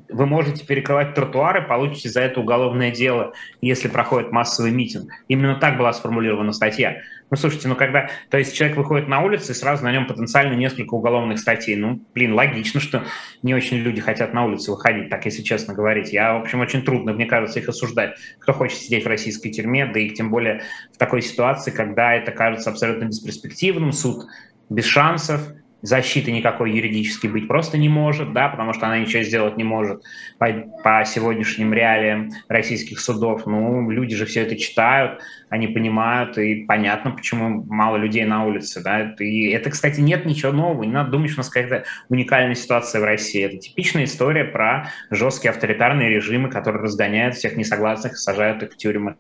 [0.10, 5.12] Вы можете перекрывать тротуары, получите за это уголовное дело, если проходит массовый митинг.
[5.28, 6.98] Именно так была сформулирована статья.
[7.34, 10.54] Ну, слушайте, ну когда, то есть человек выходит на улицу, и сразу на нем потенциально
[10.54, 11.76] несколько уголовных статей.
[11.76, 13.06] Ну, блин, логично, что
[13.42, 16.14] не очень люди хотят на улицу выходить, так если честно говорить.
[16.14, 18.20] Я, в общем, очень трудно, мне кажется, их осуждать.
[18.38, 20.62] Кто хочет сидеть в российской тюрьме, да и тем более
[20.94, 24.28] в такой ситуации, когда это кажется абсолютно бесперспективным, суд
[24.70, 25.42] без шансов,
[25.84, 30.02] защиты никакой юридически быть просто не может, да, потому что она ничего сделать не может
[30.40, 30.48] по,
[30.82, 33.46] по сегодняшним реалиям российских судов.
[33.46, 35.20] Ну, люди же все это читают,
[35.50, 39.14] они понимают, и понятно, почему мало людей на улице, да.
[39.20, 43.02] И это, кстати, нет ничего нового, не надо думать, что у нас какая-то уникальная ситуация
[43.02, 43.44] в России.
[43.44, 48.78] Это типичная история про жесткие авторитарные режимы, которые разгоняют всех несогласных и сажают их в
[48.78, 49.18] тюрьмы.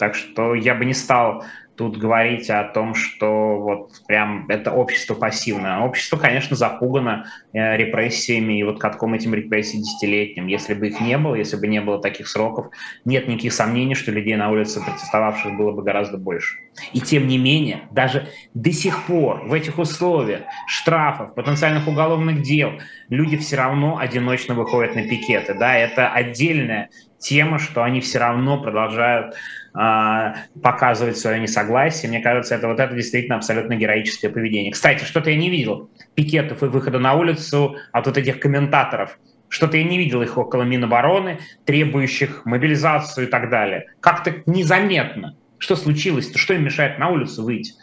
[0.00, 1.44] Так что я бы не стал
[1.80, 5.78] тут говорить о том, что вот прям это общество пассивное.
[5.78, 10.46] Общество, конечно, запугано э, репрессиями и вот катком этим репрессий десятилетним.
[10.46, 12.66] Если бы их не было, если бы не было таких сроков,
[13.06, 16.58] нет никаких сомнений, что людей на улице протестовавших было бы гораздо больше.
[16.92, 22.72] И тем не менее, даже до сих пор в этих условиях штрафов, потенциальных уголовных дел,
[23.08, 25.54] люди все равно одиночно выходят на пикеты.
[25.54, 26.90] Да, это отдельная
[27.20, 29.36] тема, что они все равно продолжают
[29.74, 32.08] э, показывать свое несогласие.
[32.08, 34.72] Мне кажется, это вот это действительно абсолютно героическое поведение.
[34.72, 39.18] Кстати, что-то я не видел пикетов и выхода на улицу от вот этих комментаторов.
[39.48, 43.86] Что-то я не видел их около Минобороны, требующих мобилизацию и так далее.
[44.00, 45.36] Как-то незаметно.
[45.58, 46.38] Что случилось-то?
[46.38, 47.74] Что им мешает на улицу выйти?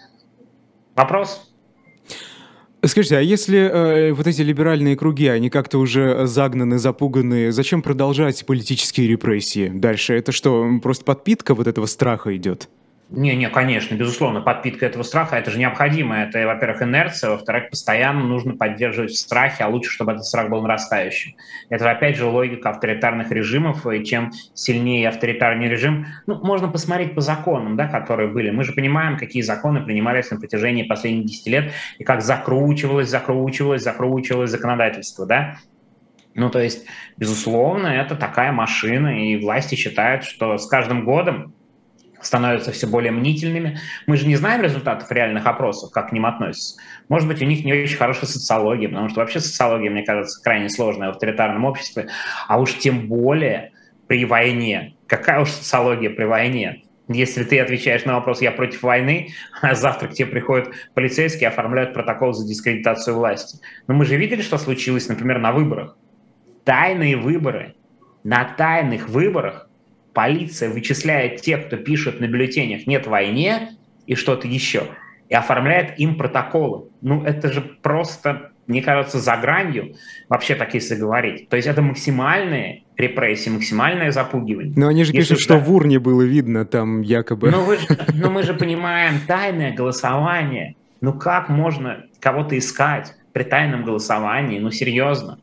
[0.95, 1.53] Вопрос?
[2.85, 8.45] Скажите, а если э, вот эти либеральные круги, они как-то уже загнаны, запуганы, зачем продолжать
[8.45, 10.13] политические репрессии дальше?
[10.13, 12.69] Это что, просто подпитка вот этого страха идет?
[13.09, 16.23] Не, не, конечно, безусловно, подпитка этого страха, это же необходимо.
[16.23, 20.61] Это, во-первых, инерция, во-вторых, постоянно нужно поддерживать в страхе, а лучше, чтобы этот страх был
[20.61, 21.35] нарастающим.
[21.69, 27.21] Это, опять же, логика авторитарных режимов, и чем сильнее авторитарный режим, ну, можно посмотреть по
[27.21, 28.51] законам, да, которые были.
[28.51, 33.83] Мы же понимаем, какие законы принимались на протяжении последних 10 лет, и как закручивалось, закручивалось,
[33.83, 35.59] закручивалось законодательство, да.
[36.35, 41.53] Ну, то есть, безусловно, это такая машина, и власти считают, что с каждым годом
[42.21, 43.79] становятся все более мнительными.
[44.05, 46.79] Мы же не знаем результатов реальных опросов, как к ним относятся.
[47.09, 50.69] Может быть, у них не очень хорошая социология, потому что вообще социология, мне кажется, крайне
[50.69, 52.09] сложная в авторитарном обществе,
[52.47, 53.71] а уж тем более
[54.07, 54.95] при войне.
[55.07, 56.83] Какая уж социология при войне?
[57.09, 59.29] Если ты отвечаешь на вопрос «я против войны»,
[59.61, 63.59] а завтра к тебе приходят полицейские, оформляют протокол за дискредитацию власти.
[63.87, 65.97] Но мы же видели, что случилось, например, на выборах.
[66.65, 67.75] Тайные выборы.
[68.23, 69.66] На тайных выборах
[70.17, 73.73] полиция вычисляет тех, кто пишет на бюллетенях «нет войне»
[74.07, 74.85] и что-то еще,
[75.29, 76.85] и оформляет им протоколы.
[77.01, 79.93] Ну, это же просто, мне кажется, за гранью,
[80.27, 81.49] вообще так если говорить.
[81.49, 84.73] То есть это максимальные репрессии, максимальное запугивание.
[84.75, 87.51] Но они же если пишут, что в урне было видно там якобы.
[87.51, 90.75] Но, вы же, но мы же понимаем, тайное голосование.
[90.99, 94.57] Ну как можно кого-то искать при тайном голосовании?
[94.57, 95.37] Ну серьезно.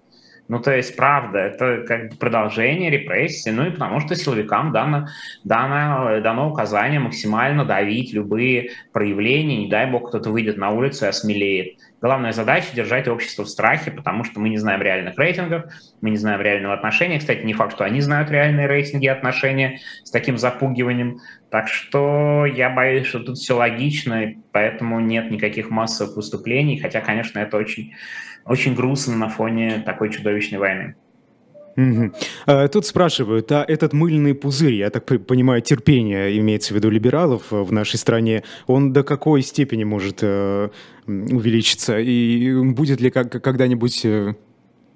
[0.47, 5.09] Ну, то есть, правда, это как бы продолжение репрессий, ну и потому что силовикам дано,
[5.43, 11.09] дано, дано указание максимально давить любые проявления, не дай бог кто-то выйдет на улицу и
[11.09, 11.79] осмелеет.
[12.03, 15.65] Главная задача– держать общество в страхе, потому что мы не знаем реальных рейтингов,
[16.03, 17.19] мы не знаем реального отношения.
[17.19, 21.21] Кстати, не факт, что они знают реальные рейтинги и отношения с таким запугиванием.
[21.51, 27.39] Так что я боюсь, что тут все логично, поэтому нет никаких массовых выступлений, хотя, конечно,
[27.39, 27.95] это очень
[28.45, 30.95] очень грустно на фоне такой чудовищной войны.
[31.77, 32.13] Угу.
[32.73, 37.73] Тут спрашивают, а этот мыльный пузырь, я так понимаю, терпение имеется в виду либералов в
[37.73, 40.69] нашей стране, он до какой степени может э,
[41.07, 41.99] увеличиться?
[41.99, 44.35] И будет ли когда-нибудь э,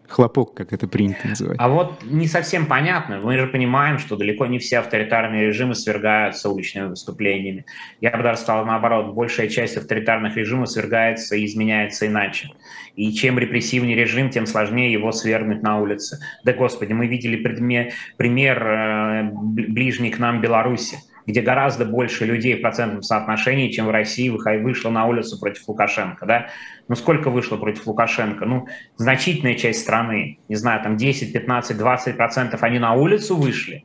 [0.08, 1.56] хлопок, как это принято называть.
[1.58, 3.20] А вот не совсем понятно.
[3.20, 7.66] Мы же понимаем, что далеко не все авторитарные режимы свергаются уличными выступлениями.
[8.00, 12.50] Я бы даже сказал наоборот, большая часть авторитарных режимов свергается и изменяется иначе.
[12.96, 16.18] И чем репрессивнее режим, тем сложнее его свергнуть на улице.
[16.44, 22.56] Да господи, мы видели пример, пример э, ближний к нам Беларуси где гораздо больше людей
[22.56, 26.24] в процентном соотношении, чем в России вышло на улицу против Лукашенко.
[26.24, 26.46] Да?
[26.88, 28.46] Ну сколько вышло против Лукашенко?
[28.46, 33.84] Ну, значительная часть страны, не знаю, там 10, 15, 20 процентов, они на улицу вышли.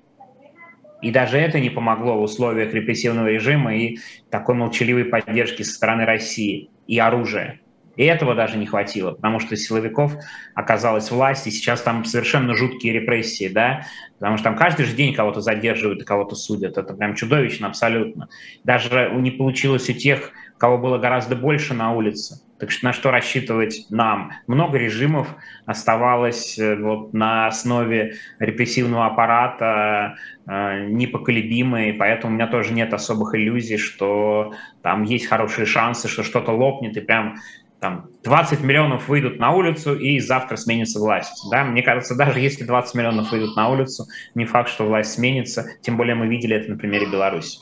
[1.02, 3.98] И даже это не помогло в условиях репрессивного режима и
[4.30, 7.60] такой молчаливой поддержки со стороны России и оружия.
[7.96, 10.14] И этого даже не хватило, потому что силовиков
[10.56, 13.86] оказалась власть, и сейчас там совершенно жуткие репрессии, да,
[14.20, 16.78] потому что там каждый же день кого-то задерживают и кого-то судят.
[16.78, 18.30] Это прям чудовищно абсолютно.
[18.64, 22.42] Даже не получилось у тех, кого было гораздо больше на улице.
[22.64, 24.32] Так что на что рассчитывать нам?
[24.48, 25.28] Много режимов
[25.66, 30.16] оставалось э, вот на основе репрессивного аппарата
[30.48, 36.24] э, непоколебимые, поэтому у меня тоже нет особых иллюзий, что там есть хорошие шансы, что
[36.24, 37.36] что-то лопнет и прям
[37.84, 41.44] там 20 миллионов выйдут на улицу и завтра сменится власть.
[41.52, 41.66] Да?
[41.66, 45.98] Мне кажется, даже если 20 миллионов выйдут на улицу, не факт, что власть сменится, тем
[45.98, 47.60] более мы видели это на примере Беларуси.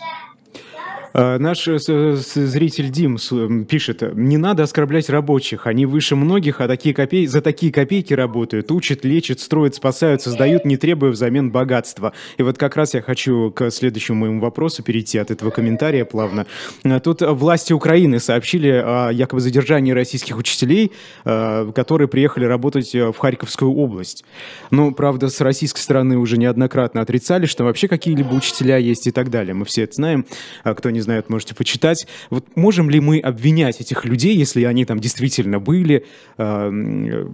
[1.13, 3.17] А, наш э, зритель Дим
[3.65, 7.27] пишет, не надо оскорблять рабочих, они выше многих, а такие копей...
[7.27, 12.13] за такие копейки работают, учат, лечат, строят, спасают, создают, не требуя взамен богатства.
[12.37, 16.45] И вот как раз я хочу к следующему моему вопросу перейти от этого комментария плавно.
[16.83, 20.91] А, тут власти Украины сообщили о якобы задержании российских учителей,
[21.25, 24.23] а, которые приехали работать э, в Харьковскую область.
[24.69, 29.29] Ну, правда, с российской стороны уже неоднократно отрицали, что вообще какие-либо учителя есть и так
[29.29, 29.53] далее.
[29.53, 30.25] Мы все это знаем,
[30.63, 32.07] кто не знают, можете почитать.
[32.29, 36.05] Вот можем ли мы обвинять этих людей, если они там действительно были,
[36.37, 37.25] э,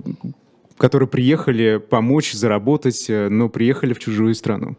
[0.78, 4.76] которые приехали помочь, заработать, э, но приехали в чужую страну?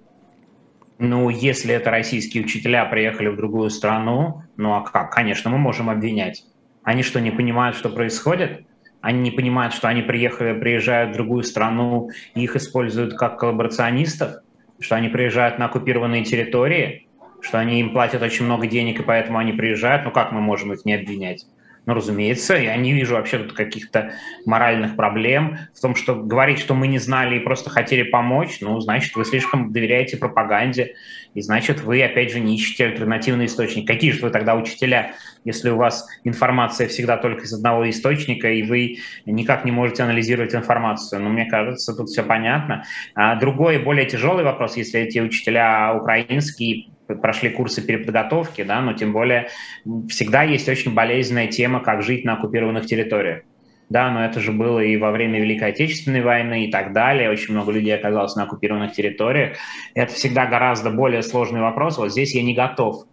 [0.99, 5.13] Ну, если это российские учителя приехали в другую страну, ну а как?
[5.13, 6.45] Конечно, мы можем обвинять.
[6.83, 8.65] Они что, не понимают, что происходит?
[9.01, 14.43] Они не понимают, что они приехали, приезжают в другую страну, их используют как коллаборационистов?
[14.81, 17.08] Что они приезжают на оккупированные территории?
[17.41, 20.73] Что они им платят очень много денег, и поэтому они приезжают, ну как мы можем
[20.73, 21.47] их не обвинять?
[21.89, 24.13] Ну, разумеется, я не вижу вообще тут каких-то
[24.45, 28.79] моральных проблем в том, что говорить, что мы не знали и просто хотели помочь, ну,
[28.79, 30.97] значит, вы слишком доверяете пропаганде,
[31.33, 33.87] и значит, вы, опять же, не ищете альтернативный источник.
[33.87, 35.13] Какие же вы тогда учителя,
[35.47, 40.55] если у вас информация всегда только из одного источника, и вы никак не можете анализировать
[40.55, 41.23] информацию?
[41.23, 42.85] Ну, мне кажется, тут все понятно.
[43.15, 49.13] А другой, более тяжелый вопрос, если эти учителя украинские прошли курсы переподготовки, да, но тем
[49.13, 49.49] более
[50.09, 53.43] всегда есть очень болезненная тема, как жить на оккупированных территориях.
[53.89, 57.31] Да, но это же было и во время Великой Отечественной войны и так далее.
[57.31, 59.57] Очень много людей оказалось на оккупированных территориях.
[59.95, 61.97] Это всегда гораздо более сложный вопрос.
[61.97, 63.07] Вот здесь я не готов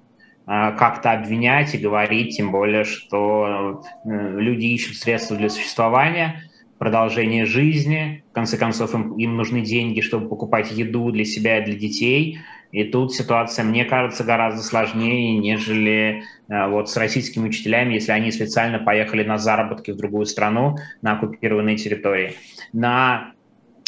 [0.45, 6.43] а, как-то обвинять и говорить, тем более, что э, люди ищут средства для существования,
[6.77, 8.25] продолжения жизни.
[8.31, 12.39] В конце концов, им, им нужны деньги, чтобы покупать еду для себя и для детей–
[12.75, 18.31] и тут ситуация, мне кажется, гораздо сложнее, нежели э, вот с российскими учителями, если они
[18.31, 22.35] специально поехали на заработки в другую страну, на оккупированные территории.
[22.73, 23.31] На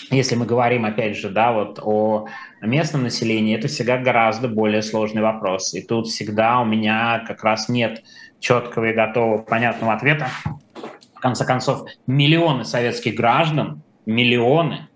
[0.10, 2.28] если мы говорим, опять же, да, вот о
[2.62, 5.74] местном населении, это всегда гораздо более сложный вопрос.
[5.74, 8.04] И тут всегда у меня как раз нет
[8.40, 10.30] четкого и готового понятного ответа.
[11.14, 14.88] В конце концов, миллионы советских граждан, миллионы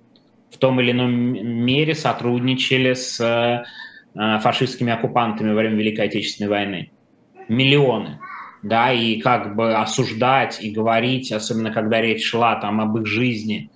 [0.50, 3.64] в том или ином мере сотрудничали с э,
[4.14, 6.92] фашистскими оккупантами во время Великой Отечественной войны.
[7.48, 8.20] Миллионы.
[8.64, 13.72] Да, и как бы осуждать и говорить, особенно когда речь шла там об их жизни,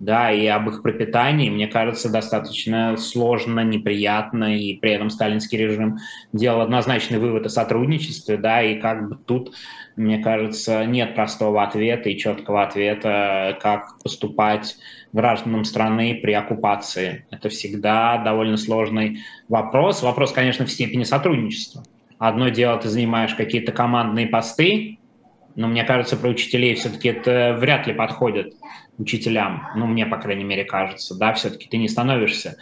[0.00, 5.98] да, и об их пропитании, мне кажется, достаточно сложно, неприятно, и при этом сталинский режим
[6.32, 9.54] делал однозначный вывод о сотрудничестве, да, и как бы тут,
[9.96, 14.76] мне кажется, нет простого ответа и четкого ответа, как поступать
[15.14, 17.26] гражданам страны при оккупации.
[17.30, 20.02] Это всегда довольно сложный вопрос.
[20.02, 21.84] Вопрос, конечно, в степени сотрудничества.
[22.18, 24.98] Одно дело, ты занимаешь какие-то командные посты,
[25.54, 28.54] но мне кажется, про учителей все-таки это вряд ли подходит
[28.98, 29.68] учителям.
[29.76, 31.16] Ну, мне, по крайней мере, кажется.
[31.16, 32.56] Да, все-таки ты не становишься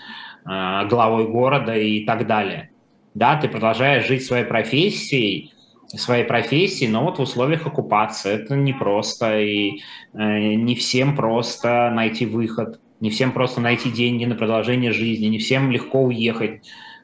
[0.44, 2.70] э, главой города и так далее.
[3.14, 5.52] Да, ты продолжаешь жить своей профессией,
[5.98, 9.80] своей профессии, но вот в условиях оккупации это непросто, и
[10.14, 15.38] э, не всем просто найти выход, не всем просто найти деньги на продолжение жизни, не
[15.38, 16.62] всем легко уехать,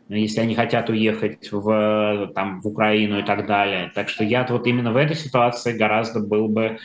[0.08, 3.90] если они хотят уехать в, там, в Украину и так далее.
[3.94, 6.78] Так что я вот именно в этой ситуации гораздо был бы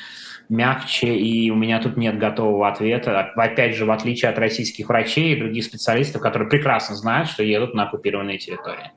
[0.49, 3.19] мягче, и у меня тут нет готового ответа.
[3.19, 7.73] Опять же, в отличие от российских врачей и других специалистов, которые прекрасно знают, что едут
[7.73, 8.91] на оккупированные территории.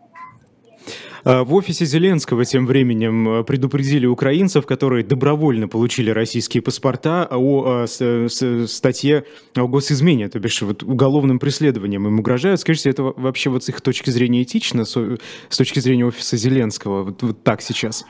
[1.26, 7.84] А, в офисе Зеленского тем временем э, предупредили украинцев, которые добровольно получили российские паспорта, о,
[7.84, 9.24] о, о статье
[9.56, 12.60] о госизмене, то бишь вот уголовным преследованием им угрожают.
[12.60, 15.18] Скажите, это вообще вот с их точки зрения этично, с,
[15.56, 18.06] точки зрения офиса Зеленского, вот, вот так сейчас?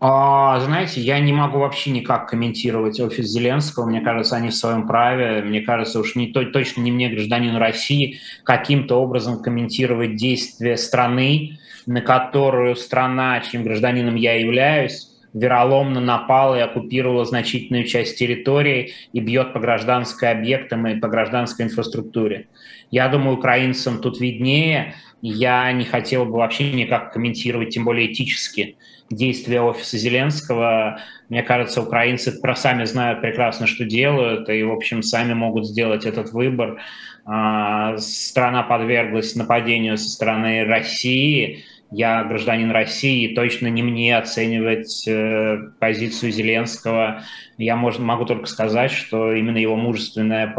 [0.00, 3.86] А, знаете, я не могу вообще никак комментировать офис Зеленского.
[3.86, 5.42] Мне кажется, они в своем праве.
[5.42, 12.00] Мне кажется, уж не, точно не мне, гражданину России, каким-то образом комментировать действия страны, на
[12.00, 19.52] которую страна, чьим гражданином я являюсь, вероломно напала и оккупировала значительную часть территории и бьет
[19.52, 22.48] по гражданским объектам и по гражданской инфраструктуре.
[22.90, 24.94] Я думаю, украинцам тут виднее.
[25.22, 28.76] Я не хотел бы вообще никак комментировать, тем более этически,
[29.08, 30.98] действия офиса Зеленского.
[31.28, 36.04] Мне кажется, украинцы про сами знают прекрасно, что делают, и, в общем, сами могут сделать
[36.04, 36.80] этот выбор.
[37.24, 45.58] А, страна подверглась нападению со стороны России, я гражданин России, точно не мне оценивать э,
[45.78, 47.22] позицию Зеленского.
[47.58, 50.54] Я мож, могу только сказать, что именно его мужественная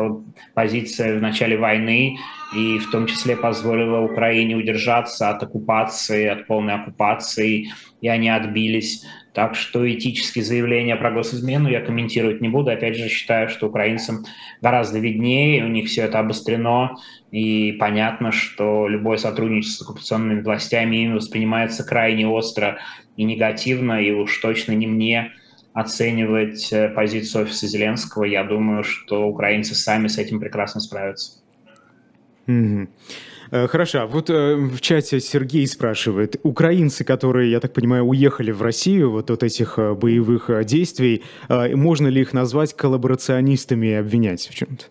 [0.53, 2.17] позиция в начале войны
[2.55, 7.69] и в том числе позволила Украине удержаться от оккупации, от полной оккупации,
[8.01, 9.05] и они отбились.
[9.33, 12.69] Так что этические заявления про госизмену я комментировать не буду.
[12.69, 14.25] Опять же, считаю, что украинцам
[14.61, 16.97] гораздо виднее, у них все это обострено,
[17.31, 22.77] и понятно, что любое сотрудничество с оккупационными властями им воспринимается крайне остро
[23.17, 25.31] и негативно, и уж точно не мне
[25.73, 28.25] оценивать э, позицию офиса Зеленского.
[28.25, 31.42] Я думаю, что украинцы сами с этим прекрасно справятся.
[32.47, 32.87] Mm-hmm.
[33.67, 38.63] Хорошо, а вот э, в чате Сергей спрашивает, украинцы, которые, я так понимаю, уехали в
[38.63, 44.55] Россию вот от этих э, боевых действий, можно ли их назвать коллаборационистами и обвинять в
[44.55, 44.85] чем-то?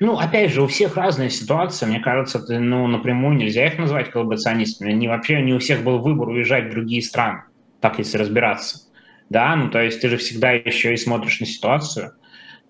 [0.00, 1.86] Ну, опять же, у всех разная ситуация.
[1.86, 4.92] Мне кажется, ну, напрямую нельзя их назвать коллаборационистами.
[4.92, 7.42] Не, вообще не у всех был выбор уезжать в другие страны,
[7.80, 8.88] так если разбираться.
[9.28, 12.12] Да, ну, то есть ты же всегда еще и смотришь на ситуацию–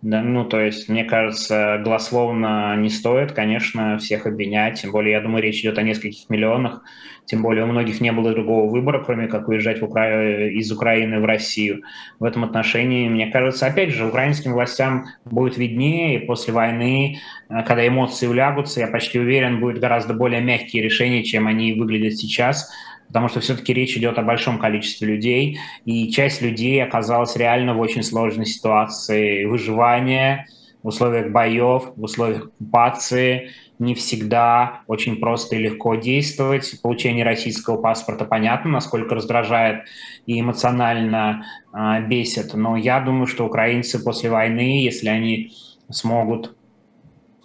[0.07, 4.81] Да, ну, то есть, мне кажется, голословно не стоит, конечно, всех обвинять.
[4.81, 6.85] Тем более, я думаю, речь идет о нескольких миллионах.
[7.25, 10.49] Тем более, у многих не было другого выбора, кроме как уезжать в Укра...
[10.49, 11.83] из Украины в Россию.
[12.21, 17.65] В этом отношении, мне кажется, опять же, украинским властям будет виднее, и после войны, э,
[17.65, 22.71] когда эмоции улягутся, я почти уверен, будет гораздо более мягкие решения, чем они выглядят сейчас
[23.09, 27.81] потому что все-таки речь идет о большом количестве людей, и часть людей оказалась реально в
[27.81, 30.47] очень сложной ситуации выживания
[30.83, 33.51] в условиях боев, в условиях оккупации,
[33.81, 36.81] не всегда очень просто и легко действовать.
[36.81, 39.85] Получение российского паспорта понятно, насколько раздражает
[40.27, 42.55] и эмоционально э, бесит.
[42.55, 45.53] Но я думаю, что украинцы после войны, если они
[45.91, 46.57] смогут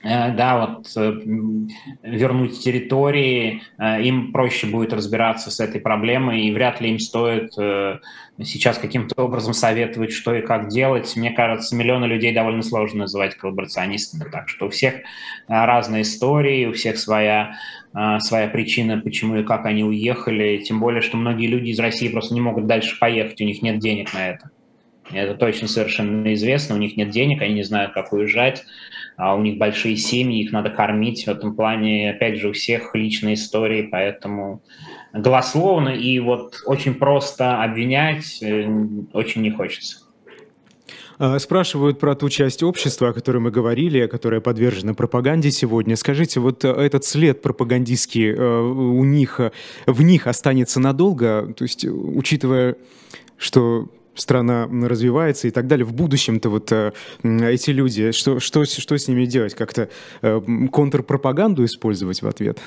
[0.03, 1.19] да, вот э,
[2.01, 7.51] вернуть территории, э, им проще будет разбираться с этой проблемой, и вряд ли им стоит
[8.43, 11.15] сейчас каким-то образом советовать, что и как делать.
[11.15, 14.95] Мне кажется, миллионы людей довольно сложно называть коллаборационистами, так что у всех
[15.47, 17.57] разные истории, у всех своя,
[18.19, 22.33] своя причина, почему и как они уехали, тем более, что многие люди из России просто
[22.33, 24.49] не могут дальше поехать, у них нет денег на это.
[25.13, 28.63] Это точно совершенно известно, у них нет денег, они не знают, как уезжать,
[29.17, 31.25] а у них большие семьи, их надо кормить.
[31.25, 34.61] В этом плане, опять же, у всех личные истории, поэтому
[35.13, 38.65] голословно и вот очень просто обвинять э,
[39.13, 39.97] очень не хочется.
[41.19, 45.95] А, спрашивают про ту часть общества, о которой мы говорили, которая подвержена пропаганде сегодня.
[45.95, 49.39] Скажите, вот этот след пропагандистский э, у них,
[49.85, 51.53] в них останется надолго?
[51.55, 52.75] То есть, учитывая,
[53.37, 53.87] что
[54.21, 55.85] страна развивается и так далее.
[55.85, 56.91] В будущем-то вот э,
[57.23, 59.55] эти люди, что, что, что с ними делать?
[59.55, 59.89] Как-то
[60.21, 60.41] э,
[60.71, 62.59] контрпропаганду использовать в ответ?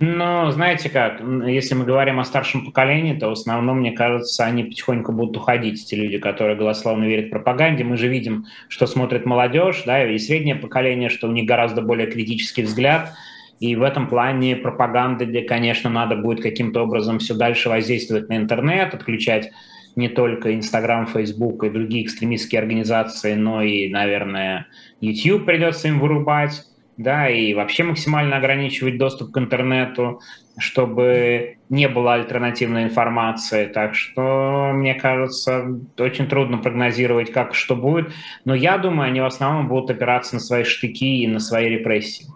[0.00, 4.62] Ну, знаете как, если мы говорим о старшем поколении, то в основном, мне кажется, они
[4.62, 7.82] потихоньку будут уходить, эти люди, которые голословно верят пропаганде.
[7.82, 12.06] Мы же видим, что смотрит молодежь, да, и среднее поколение, что у них гораздо более
[12.06, 13.12] критический взгляд.
[13.58, 18.36] И в этом плане пропаганды, где, конечно, надо будет каким-то образом все дальше воздействовать на
[18.36, 19.50] интернет, отключать
[19.98, 24.68] не только Инстаграм, Фейсбук и другие экстремистские организации, но и, наверное,
[25.00, 26.62] YouTube придется им вырубать,
[26.96, 30.20] да, и вообще максимально ограничивать доступ к интернету,
[30.56, 33.66] чтобы не было альтернативной информации.
[33.66, 35.66] Так что, мне кажется,
[35.98, 38.12] очень трудно прогнозировать, как что будет.
[38.44, 42.26] Но я думаю, они в основном будут опираться на свои штыки и на свои репрессии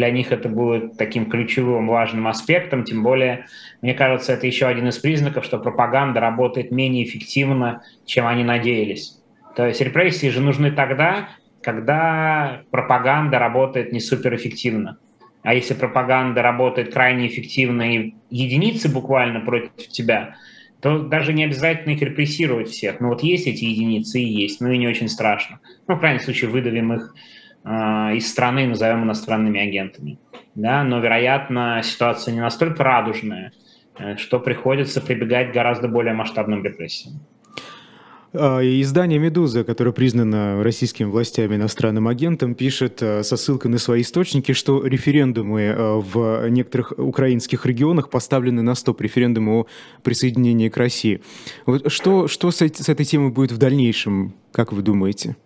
[0.00, 3.44] для них это будет таким ключевым важным аспектом, тем более,
[3.82, 9.20] мне кажется, это еще один из признаков, что пропаганда работает менее эффективно, чем они надеялись.
[9.54, 11.28] То есть репрессии же нужны тогда,
[11.60, 14.96] когда пропаганда работает не суперэффективно.
[15.42, 20.36] А если пропаганда работает крайне эффективно и единицы буквально против тебя,
[20.80, 23.00] то даже не обязательно их репрессировать всех.
[23.00, 25.60] Ну вот есть эти единицы и есть, ну и не очень страшно.
[25.88, 27.14] Ну, в крайнем случае, выдавим их
[27.64, 30.18] из страны, назовем иностранными агентами.
[30.54, 30.82] Да?
[30.84, 33.52] Но, вероятно, ситуация не настолько радужная,
[33.98, 37.20] э, что приходится прибегать к гораздо более масштабным репрессиям.
[38.32, 44.02] А, издание «Медуза», которое признано российскими властями иностранным агентом, пишет э, со ссылкой на свои
[44.02, 49.66] источники, что референдумы в некоторых украинских регионах поставлены на стоп, референдумы о
[50.02, 51.22] присоединении к России.
[51.66, 55.36] Вот что, что с этой темой будет в дальнейшем, как вы думаете?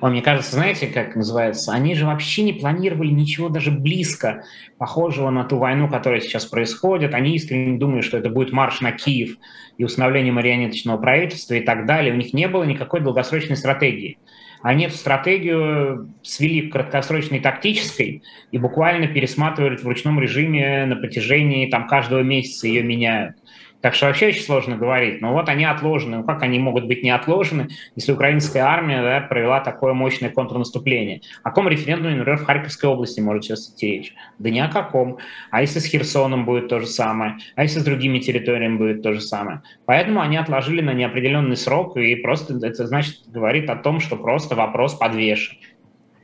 [0.00, 4.44] Ой, мне кажется, знаете, как называется, они же вообще не планировали ничего даже близко
[4.78, 7.14] похожего на ту войну, которая сейчас происходит.
[7.14, 9.36] Они искренне думали, что это будет марш на Киев
[9.76, 12.14] и установление марионеточного правительства и так далее.
[12.14, 14.18] У них не было никакой долгосрочной стратегии.
[14.62, 21.70] Они эту стратегию свели к краткосрочной тактической и буквально пересматривают в ручном режиме на протяжении
[21.70, 23.36] там, каждого месяца ее меняют.
[23.80, 25.20] Так что вообще очень сложно говорить.
[25.20, 26.18] Но вот они отложены.
[26.18, 31.22] Ну, как они могут быть не отложены, если украинская армия да, провела такое мощное контрнаступление?
[31.42, 34.14] О каком референдуме, например, в Харьковской области может сейчас идти речь?
[34.38, 35.18] Да ни о каком.
[35.50, 37.38] А если с Херсоном будет то же самое?
[37.56, 39.62] А если с другими территориями будет то же самое?
[39.86, 44.54] Поэтому они отложили на неопределенный срок, и просто это значит говорит о том, что просто
[44.54, 45.56] вопрос подвешен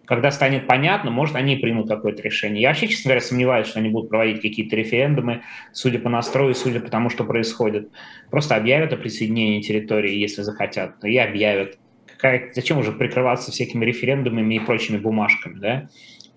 [0.06, 2.62] когда станет понятно, может, они примут какое-то решение.
[2.62, 5.42] Я вообще, честно говоря, сомневаюсь, что они будут проводить какие-то референдумы,
[5.72, 7.90] судя по настрою, судя по тому, что происходит.
[8.30, 11.78] Просто объявят о присоединении территории, если захотят, и объявят.
[12.06, 15.88] Какая, зачем уже прикрываться всякими референдумами и прочими бумажками, да?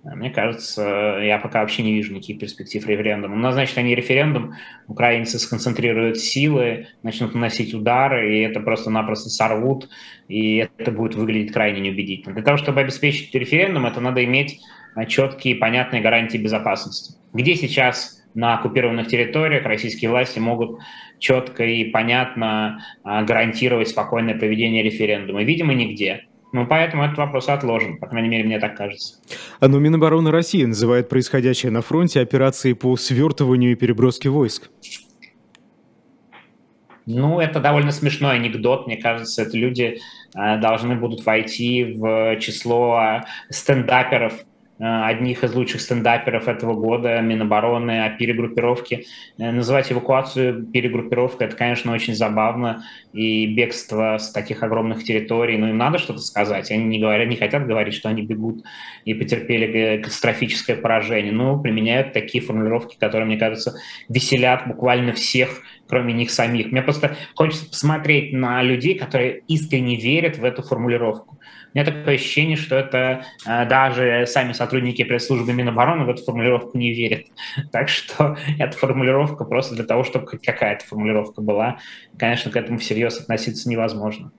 [0.04, 3.36] Мне кажется, я пока вообще не вижу никаких перспектив референдума.
[3.36, 4.54] Ну, значит, они референдум,
[4.88, 9.90] украинцы сконцентрируют силы, начнут наносить удары, и это просто-напросто сорвут,
[10.30, 12.34] и это будет выглядеть крайне неубедительно.
[12.34, 14.60] Для того, чтобы обеспечить референдум, это надо иметь
[14.96, 17.16] а, четкие и понятные гарантии безопасности.
[17.34, 20.80] Где сейчас на оккупированных территориях российские власти могут
[21.20, 25.44] четко и понятно а, гарантировать спокойное проведение референдума?
[25.44, 26.29] Видимо, нигде.
[26.52, 29.16] Ну, поэтому этот вопрос отложен, по крайней мере, мне так кажется.
[29.60, 34.70] А но Минобороны России называет происходящее на фронте операцией по свертыванию и переброске войск.
[37.06, 38.88] Ну, это довольно смешной анекдот.
[38.88, 40.00] Мне кажется, это люди
[40.36, 44.49] э, должны будут войти в число стендаперов, Э,
[44.80, 49.04] одних из лучших стендаперов этого года, Минобороны, о перегруппировке.
[49.38, 55.68] Э, называть эвакуацию перегруппировкой, это, конечно, очень забавно, и бегство с таких огромных территорий, ну,
[55.68, 58.64] им надо что-то сказать, они не, говорят, не хотят говорить, что они бегут
[59.04, 63.74] и потерпели катастрофическое поражение, но применяют такие формулировки, которые, мне кажется,
[64.08, 66.72] веселят буквально всех, кроме них самих.
[66.72, 71.40] Мне просто хочется посмотреть на людей, которые искренне верят в эту формулировку.
[71.74, 76.78] У меня такое ощущение, что это э, даже сами сотрудники пресс-службы Минобороны в эту формулировку
[76.78, 77.26] не верят.
[77.72, 81.78] Так что эта формулировка просто для того, чтобы какая-то формулировка была.
[82.18, 84.32] Конечно, к этому всерьез относиться невозможно.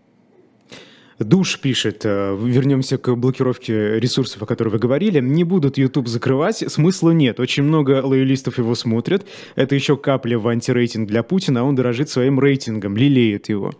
[1.20, 5.20] Душ пишет, э, вернемся к блокировке ресурсов, о которой вы говорили.
[5.20, 7.38] Не будут YouTube закрывать, смысла нет.
[7.38, 9.26] Очень много лоялистов его смотрят.
[9.54, 13.72] Это еще капля в антирейтинг для Путина, а он дорожит своим рейтингом, лелеет его.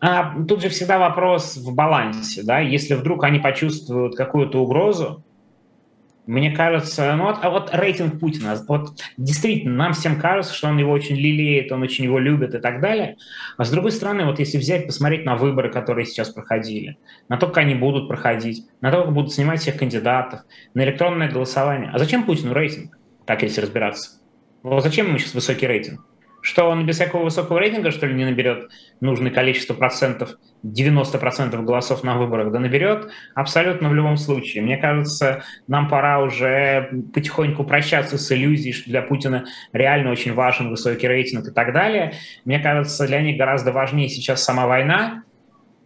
[0.00, 5.24] А, тут же всегда вопрос в балансе, да, если вдруг они почувствуют какую-то угрозу,
[6.26, 10.78] мне кажется, ну вот, а вот рейтинг Путина, вот действительно, нам всем кажется, что он
[10.78, 13.16] его очень лелеет, он очень его любит и так далее.
[13.58, 16.96] А с другой стороны, вот если взять, посмотреть на выборы, которые сейчас проходили,
[17.28, 20.40] на то, как они будут проходить, на то, как будут снимать всех кандидатов,
[20.72, 21.90] на электронное голосование.
[21.92, 24.18] А зачем Путину рейтинг, так если разбираться?
[24.62, 26.00] Вот зачем ему сейчас высокий рейтинг?
[26.44, 28.68] Что он без всякого высокого рейтинга, что ли, не наберет
[29.00, 34.62] нужное количество процентов, 90 процентов голосов на выборах, да наберет абсолютно в любом случае.
[34.62, 40.68] Мне кажется, нам пора уже потихоньку прощаться с иллюзией, что для Путина реально очень важен
[40.68, 42.12] высокий рейтинг и так далее.
[42.44, 45.24] Мне кажется, для них гораздо важнее сейчас сама война,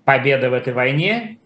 [0.04, 1.38] победа в этой войне,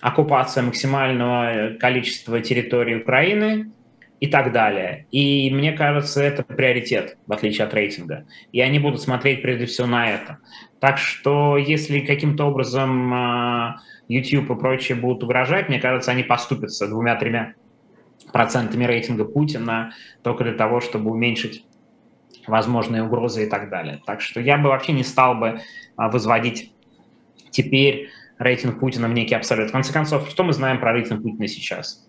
[0.00, 3.72] оккупация максимального количества территории Украины–
[4.20, 5.06] и так далее.
[5.10, 8.26] И мне кажется, это приоритет, в отличие от рейтинга.
[8.52, 10.38] И они будут смотреть прежде всего на это.
[10.78, 16.86] Так что если каким-то образом а, YouTube и прочие будут угрожать, мне кажется, они поступятся
[16.86, 17.54] двумя-тремя
[18.30, 19.92] процентами рейтинга Путина
[20.22, 21.64] только для того, чтобы уменьшить
[22.46, 24.00] возможные угрозы и так далее.
[24.04, 25.60] Так что я бы вообще не стал бы
[25.96, 26.74] а, возводить
[27.50, 29.70] теперь рейтинг Путина в некий абсолют.
[29.70, 32.06] В конце концов, что мы знаем про рейтинг Путина сейчас?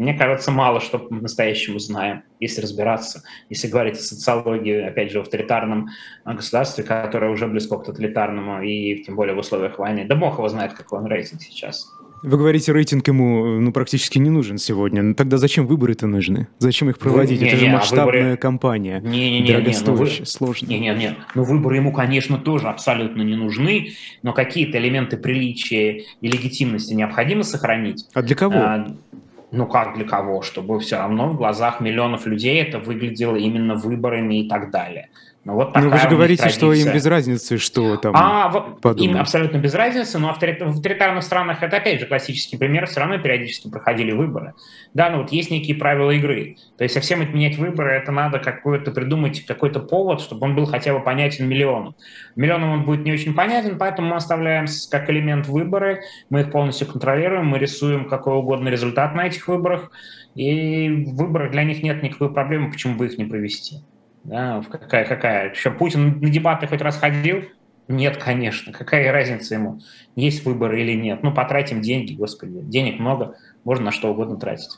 [0.00, 3.22] Мне кажется, мало что по-настоящему знаем, если разбираться.
[3.50, 5.90] Если говорить о социологии, опять же, в авторитарном
[6.24, 10.06] а, государстве, которое уже близко к тоталитарному, и тем более в условиях войны.
[10.08, 11.92] Да бог его знает, какой он рейтинг сейчас.
[12.22, 15.02] Вы говорите, рейтинг ему ну, практически не нужен сегодня.
[15.02, 16.48] Ну, тогда зачем выборы-то нужны?
[16.58, 17.40] Зачем их проводить?
[17.40, 18.36] Не, Это не, же а масштабная выборы...
[18.36, 19.00] кампания.
[19.00, 20.66] Не, не, не, дорогостоящая, не, ну, сложно.
[20.66, 21.16] Не, не, не.
[21.34, 23.92] Ну, выборы ему, конечно, тоже абсолютно не нужны,
[24.22, 28.06] но какие-то элементы приличия и легитимности необходимо сохранить.
[28.12, 28.54] А для кого?
[28.56, 28.96] А,
[29.52, 34.40] ну как для кого, чтобы все равно в глазах миллионов людей это выглядело именно выборами
[34.40, 35.08] и так далее.
[35.42, 38.50] Ну, вот ну вы же говорите, что им без разницы, что там а,
[38.82, 39.00] подумают.
[39.00, 43.16] Им абсолютно без разницы, но в авторитарных странах это, опять же, классический пример, все равно
[43.16, 44.52] периодически проходили выборы.
[44.92, 46.56] Да, ну вот есть некие правила игры.
[46.76, 50.92] То есть совсем отменять выборы, это надо какой-то придумать, какой-то повод, чтобы он был хотя
[50.92, 51.94] бы понятен миллионам.
[52.36, 56.86] Миллионам он будет не очень понятен, поэтому мы оставляем как элемент выборы, мы их полностью
[56.86, 59.90] контролируем, мы рисуем какой угодно результат на этих выборах,
[60.34, 63.78] и в выборах для них нет никакой проблемы, почему бы их не провести.
[64.24, 65.54] Да, какая, какая?
[65.54, 67.44] Что, Путин на дебаты хоть раз ходил?
[67.88, 68.72] Нет, конечно.
[68.72, 69.80] Какая разница ему,
[70.14, 71.22] есть выборы или нет?
[71.22, 72.60] Ну, потратим деньги, господи.
[72.62, 74.70] Денег много, можно на что угодно тратить.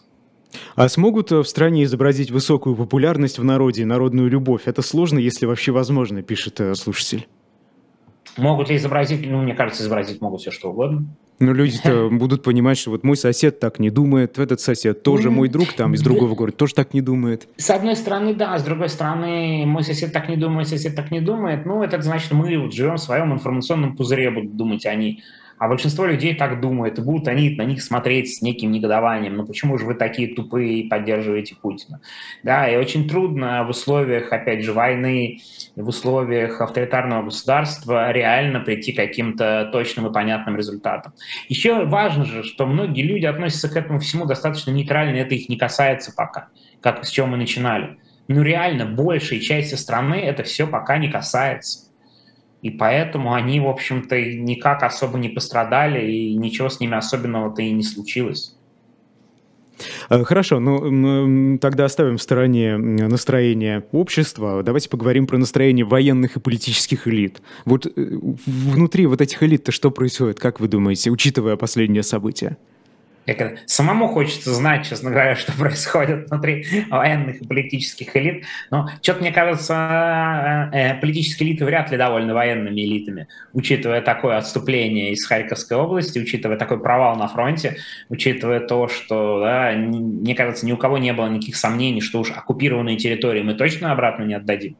[0.76, 4.62] А смогут э, в стране изобразить высокую популярность в народе и народную любовь?
[4.66, 7.26] Это сложно, если вообще возможно, пишет э, слушатель.
[8.36, 9.26] Могут ли изобразить?
[9.26, 11.06] Ну, мне кажется, изобразить могут все что угодно.
[11.38, 15.48] Но люди-то будут понимать, что вот мой сосед так не думает, этот сосед тоже мой
[15.48, 17.48] друг там из другого города тоже так не думает.
[17.56, 21.20] С одной стороны, да, с другой стороны, мой сосед так не думает, сосед так не
[21.20, 21.66] думает.
[21.66, 25.22] Ну, это значит, мы вот живем в своем информационном пузыре, будут думать они.
[25.22, 29.36] А большинство людей так думают, и будут они на них смотреть с неким негодованием.
[29.36, 32.00] Ну почему же вы такие тупые и поддерживаете Путина?
[32.42, 35.40] Да, и очень трудно в условиях, опять же, войны,
[35.76, 41.12] в условиях авторитарного государства реально прийти к каким-то точным и понятным результатам.
[41.48, 45.56] Еще важно же, что многие люди относятся к этому всему достаточно нейтрально, это их не
[45.56, 46.48] касается пока,
[46.80, 47.98] как с чего мы начинали.
[48.28, 51.91] Ну реально, большей части страны это все пока не касается.
[52.62, 57.72] И поэтому они, в общем-то, никак особо не пострадали, и ничего с ними особенного-то и
[57.72, 58.56] не случилось.
[60.08, 64.62] Э, хорошо, ну тогда оставим в стороне настроение общества.
[64.62, 67.42] Давайте поговорим про настроение военных и политических элит.
[67.64, 67.90] Вот э,
[68.46, 72.56] внутри вот этих элит-то что происходит, как вы думаете, учитывая последние события?
[73.26, 78.44] Как самому хочется знать, честно говоря, что происходит внутри военных и политических элит.
[78.70, 84.38] Но что-то, мне кажется, э, э, политические элиты вряд ли довольны военными элитами, учитывая такое
[84.38, 87.76] отступление из Харьковской области, учитывая такой провал на фронте,
[88.08, 92.30] учитывая то, что, да, мне кажется, ни у кого не было никаких сомнений, что уж
[92.30, 94.76] оккупированные территории мы точно обратно не отдадим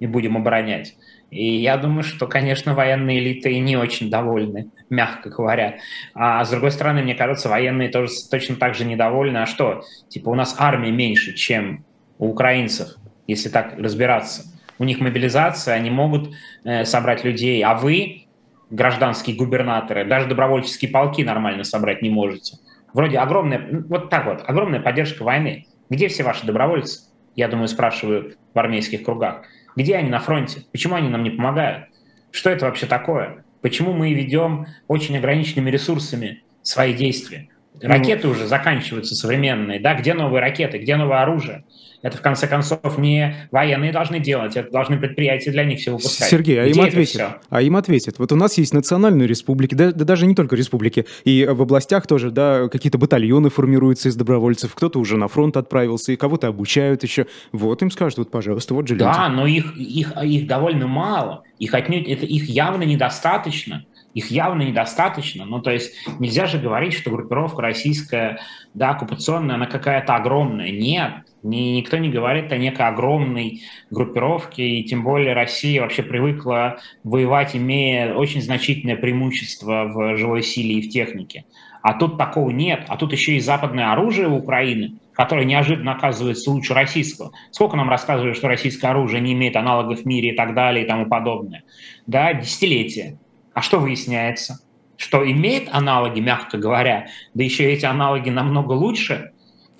[0.00, 0.94] и будем оборонять.
[1.30, 5.78] И я думаю, что, конечно, военные элиты не очень довольны, мягко говоря.
[6.14, 9.38] А с другой стороны, мне кажется, военные тоже точно так же недовольны.
[9.38, 9.84] А что?
[10.08, 11.84] Типа у нас армия меньше, чем
[12.18, 14.42] у украинцев, если так разбираться.
[14.78, 16.30] У них мобилизация, они могут
[16.64, 18.26] э, собрать людей, а вы,
[18.70, 22.56] гражданские губернаторы, даже добровольческие полки нормально собрать не можете.
[22.92, 25.66] Вроде огромная, вот так вот, огромная поддержка войны.
[25.90, 27.02] Где все ваши добровольцы?
[27.36, 29.42] Я думаю, спрашиваю в армейских кругах.
[29.80, 30.64] Где они на фронте?
[30.72, 31.86] Почему они нам не помогают?
[32.30, 33.44] Что это вообще такое?
[33.62, 37.48] Почему мы ведем очень ограниченными ресурсами свои действия?
[37.80, 39.94] Ну, ракеты уже заканчиваются современные, да?
[39.94, 41.64] Где новые ракеты, где новое оружие?
[42.02, 46.28] Это, в конце концов, не военные должны делать, это должны предприятия для них все выпускать.
[46.28, 47.40] Сергей, а им ответят.
[47.50, 48.18] А им ответят.
[48.18, 52.06] Вот у нас есть национальные республики, да, да даже не только республики, и в областях
[52.06, 57.02] тоже, да, какие-то батальоны формируются из добровольцев, кто-то уже на фронт отправился, и кого-то обучают
[57.02, 57.26] еще.
[57.52, 59.04] Вот им скажут, вот, пожалуйста, вот железо.
[59.04, 61.42] Да, но их, их, их довольно мало.
[61.58, 63.84] Их отнюдь, это их явно недостаточно
[64.14, 65.44] их явно недостаточно.
[65.44, 68.40] Ну, то есть нельзя же говорить, что группировка российская,
[68.74, 70.70] да, оккупационная, она какая-то огромная.
[70.70, 71.12] Нет,
[71.42, 78.14] никто не говорит о некой огромной группировке, и тем более Россия вообще привыкла воевать, имея
[78.14, 81.44] очень значительное преимущество в живой силе и в технике.
[81.82, 82.84] А тут такого нет.
[82.88, 87.32] А тут еще и западное оружие у Украины, которое неожиданно оказывается лучше российского.
[87.50, 90.88] Сколько нам рассказывали, что российское оружие не имеет аналогов в мире и так далее и
[90.88, 91.62] тому подобное.
[92.06, 93.18] Да, десятилетия.
[93.54, 94.60] А что выясняется?
[94.96, 99.32] Что имеет аналоги, мягко говоря, да еще эти аналоги намного лучше,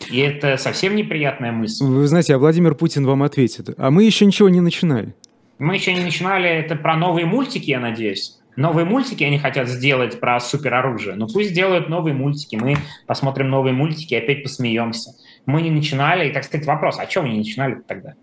[0.09, 1.85] и это совсем неприятная мысль.
[1.85, 5.15] Вы знаете, а Владимир Путин вам ответит, а мы еще ничего не начинали.
[5.59, 8.39] Мы еще не начинали, это про новые мультики, я надеюсь.
[8.57, 11.15] Новые мультики они хотят сделать про супероружие.
[11.15, 12.77] Ну пусть делают новые мультики, мы
[13.07, 15.13] посмотрим новые мультики и опять посмеемся.
[15.47, 18.15] Мы не начинали, и так сказать вопрос, а что вы не начинали тогда?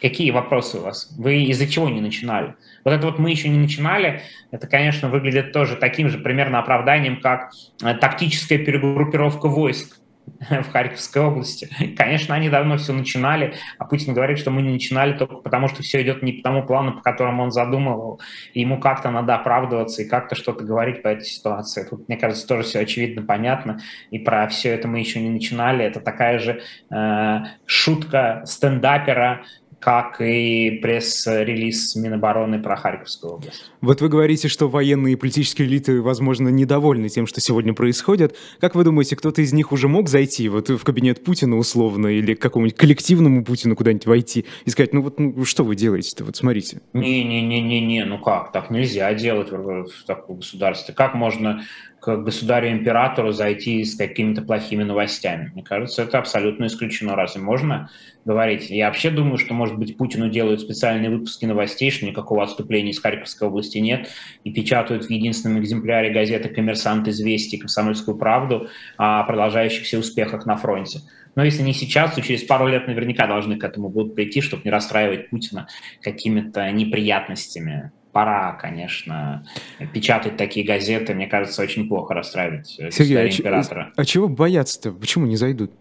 [0.00, 1.14] Какие вопросы у вас?
[1.16, 2.54] Вы из-за чего не начинали?
[2.84, 7.20] Вот это вот мы еще не начинали, это, конечно, выглядит тоже таким же примерно оправданием,
[7.20, 9.98] как э, тактическая перегруппировка войск
[10.50, 11.68] в Харьковской области.
[11.96, 15.82] Конечно, они давно все начинали, а Путин говорит, что мы не начинали только потому, что
[15.82, 18.20] все идет не по тому плану, по которому он задумывал.
[18.52, 21.86] И ему как-то надо оправдываться и как-то что-то говорить по этой ситуации.
[21.88, 23.80] Тут, мне кажется, тоже все очевидно понятно.
[24.10, 25.84] И про все это мы еще не начинали.
[25.84, 26.60] Это такая же
[26.90, 29.44] э, шутка стендапера,
[29.84, 33.70] как и пресс-релиз Минобороны про Харьковскую область.
[33.82, 38.34] Вот вы говорите, что военные и политические элиты, возможно, недовольны тем, что сегодня происходит.
[38.60, 42.32] Как вы думаете, кто-то из них уже мог зайти вот в кабинет Путина условно или
[42.32, 46.36] к какому-нибудь коллективному Путину куда-нибудь войти и сказать, ну вот ну, что вы делаете-то, вот
[46.36, 46.80] смотрите.
[46.94, 50.94] Не-не-не-не-не, ну как, так нельзя делать в, в таком государстве.
[50.94, 51.62] Как можно
[52.04, 55.50] к государю-императору зайти с какими-то плохими новостями.
[55.54, 57.16] Мне кажется, это абсолютно исключено.
[57.16, 57.88] Разве можно
[58.26, 58.68] говорить?
[58.68, 63.00] Я вообще думаю, что, может быть, Путину делают специальные выпуски новостей, что никакого отступления из
[63.00, 64.10] Харьковской области нет,
[64.44, 71.00] и печатают в единственном экземпляре газеты «Коммерсант», «Известия», «Комсомольскую правду» о продолжающихся успехах на фронте.
[71.36, 74.64] Но если не сейчас, то через пару лет наверняка должны к этому будут прийти, чтобы
[74.66, 75.68] не расстраивать Путина
[76.02, 79.44] какими-то неприятностями пора, конечно,
[79.92, 81.14] печатать такие газеты.
[81.14, 83.92] Мне кажется, очень плохо расстраивать э, Сергей, а императора.
[83.96, 84.92] А чего бояться-то?
[84.92, 85.72] Почему не зайдут?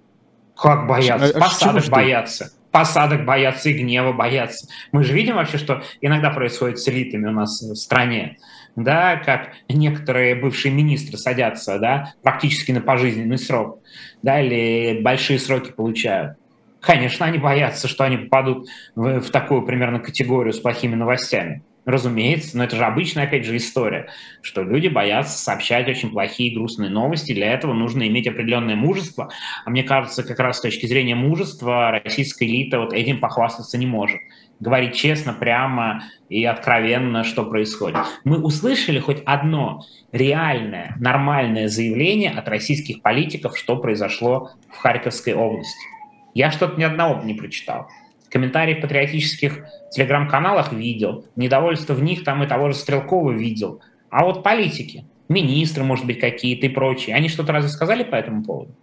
[0.57, 1.27] Как бояться?
[1.27, 2.51] А, а Посадок боятся.
[2.71, 4.67] Посадок боятся и гнева боятся.
[4.91, 8.37] Мы же видим вообще, что иногда происходит с элитами у нас в стране.
[8.75, 13.79] Да, как некоторые бывшие министры садятся, да, практически на пожизненный срок,
[14.23, 16.37] да, или большие сроки получают.
[16.81, 21.61] Конечно, они боятся, что они попадут в, в такую примерно категорию с плохими новостями.
[21.85, 24.07] Разумеется, но это же обычная, опять же, история,
[24.41, 27.33] что люди боятся сообщать очень плохие и грустные новости.
[27.33, 29.29] Для этого нужно иметь определенное мужество.
[29.65, 33.85] А мне кажется, как раз с точки зрения мужества российская элита вот этим похвастаться не
[33.85, 34.21] может.
[34.61, 37.97] Говорить честно, прямо и откровенно, что происходит.
[38.23, 45.85] Мы услышали хоть одно реальное, нормальное заявление от российских политиков, что произошло в Харьковской области.
[46.33, 47.89] Я что-то ни одного не прочитал.
[48.33, 53.79] Комментарии в патриотических телеграм-каналах видел, недовольство в них там и того же Стрелкова видел.
[54.09, 58.43] А вот политики, министры, может быть, какие-то и прочие, они что-то разве сказали по этому
[58.43, 58.75] поводу?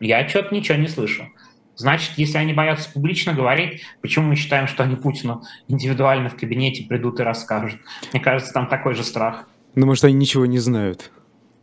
[0.00, 1.28] Я что-то ничего не слышу.
[1.76, 6.82] Значит, если они боятся публично говорить, почему мы считаем, что они Путину индивидуально в кабинете
[6.82, 7.78] придут и расскажут?
[8.12, 9.48] Мне кажется, там такой же страх.
[9.76, 11.12] Ну, может, они ничего не знают.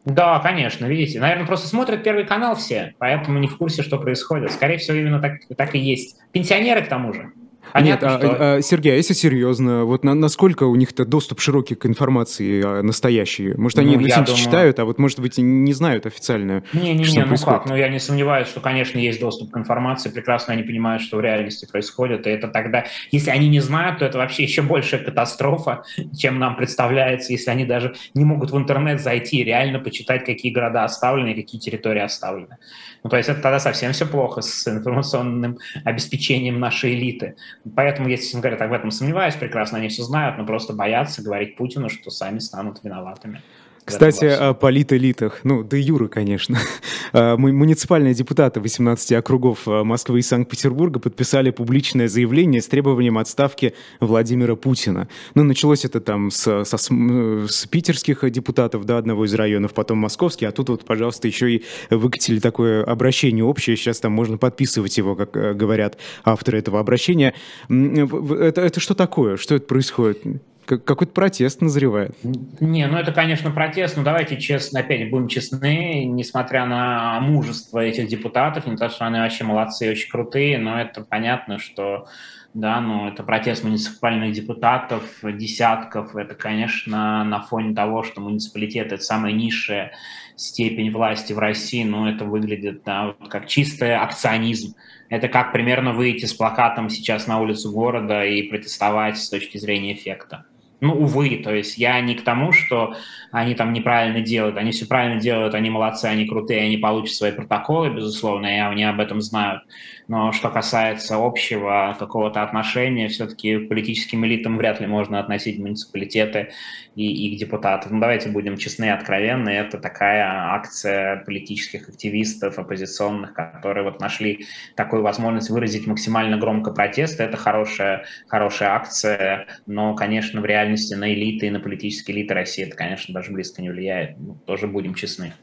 [0.05, 1.19] Да, конечно, видите.
[1.19, 4.51] Наверное, просто смотрят Первый канал все, поэтому не в курсе, что происходит.
[4.51, 6.17] Скорее всего, именно так, так и есть.
[6.31, 7.31] Пенсионеры, к тому же.
[7.74, 8.38] Понятно, Нет, а, что...
[8.39, 12.84] а, Сергей, а если серьезно, вот на, насколько у них-то доступ широкий к информации а,
[12.84, 13.55] настоящей?
[13.55, 14.26] Может, они ну, думаю...
[14.36, 17.59] читают, а вот, может быть, не знают официально, Не-не-не, ну происходит?
[17.61, 21.17] как, ну я не сомневаюсь, что, конечно, есть доступ к информации, прекрасно они понимают, что
[21.17, 25.03] в реальности происходит, и это тогда, если они не знают, то это вообще еще большая
[25.03, 25.84] катастрофа,
[26.15, 30.53] чем нам представляется, если они даже не могут в интернет зайти и реально почитать, какие
[30.53, 32.57] города оставлены, какие территории оставлены.
[33.03, 37.36] Ну, то есть это тогда совсем все плохо с информационным обеспечением нашей элиты.
[37.76, 41.24] Поэтому, если, честно говоря, так в этом сомневаюсь, прекрасно они все знают, но просто боятся
[41.24, 43.41] говорить Путину, что сами станут виноватыми.
[43.86, 46.57] Кстати, о политэлитах, ну, да Юры, конечно.
[47.15, 53.75] А, муниципальные депутаты 18 округов а, Москвы и Санкт-Петербурга подписали публичное заявление с требованием отставки
[53.99, 55.07] Владимира Путина.
[55.36, 60.45] Ну, началось это там с, со, с питерских депутатов, да, одного из районов, потом московский,
[60.45, 65.15] а тут вот, пожалуйста, еще и выкатили такое обращение общее, сейчас там можно подписывать его,
[65.15, 67.36] как э, говорят авторы этого обращения.
[67.69, 69.38] Это, это что такое?
[69.38, 70.23] Что это происходит?
[70.66, 72.16] Какой-то протест назревает.
[72.59, 78.07] Не, ну это, конечно, протест, но давайте честно, опять будем честны, несмотря на мужество этих
[78.07, 82.07] депутатов, не то, что они вообще молодцы, очень крутые, но это понятно, что
[82.53, 89.03] да, ну это протест муниципальных депутатов, десятков, это, конечно, на фоне того, что муниципалитет– это
[89.03, 89.91] самая низшая
[90.36, 94.76] степень власти в России, но это выглядит да, вот как чистый акционизм.
[95.09, 99.93] Это как примерно выйти с плакатом сейчас на улицу города и протестовать с точки зрения
[99.93, 100.45] эффекта.
[100.82, 102.93] Ну, увы, то есть я не к тому, что
[103.32, 107.32] они там неправильно делают, они все правильно делают, они молодцы, они крутые, они получат свои
[107.32, 109.63] протоколы, безусловно, и они об этом знают.
[110.07, 116.51] Но что касается общего какого-то отношения, все-таки политическим элитам вряд ли можно относить муниципалитеты
[116.95, 117.91] и их депутатов.
[117.91, 124.45] Ну, давайте будем честны и откровенны, это такая акция политических активистов, оппозиционных, которые вот нашли
[124.75, 127.19] такую возможность выразить максимально громко протест.
[127.19, 132.65] Это хорошая, хорошая акция, но, конечно, в реальности на элиты и на политические элиты России
[132.65, 134.17] это, конечно, даже близко не влияет.
[134.19, 135.33] Ну, тоже будем честны.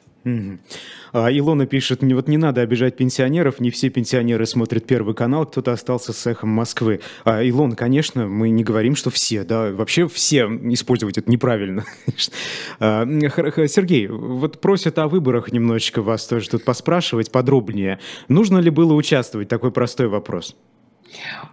[1.12, 5.73] А, Илона пишет, вот не надо обижать пенсионеров, не все пенсионеры смотрят Первый канал, кто-то
[5.73, 7.01] остался с эхом Москвы.
[7.25, 11.85] А, Илон, конечно, мы не говорим, что все, да, вообще все использовать это неправильно.
[12.81, 17.99] а, Сергей, вот просят о выборах немножечко вас тоже тут поспрашивать подробнее.
[18.29, 19.49] Нужно ли было участвовать?
[19.49, 20.57] Такой простой вопрос.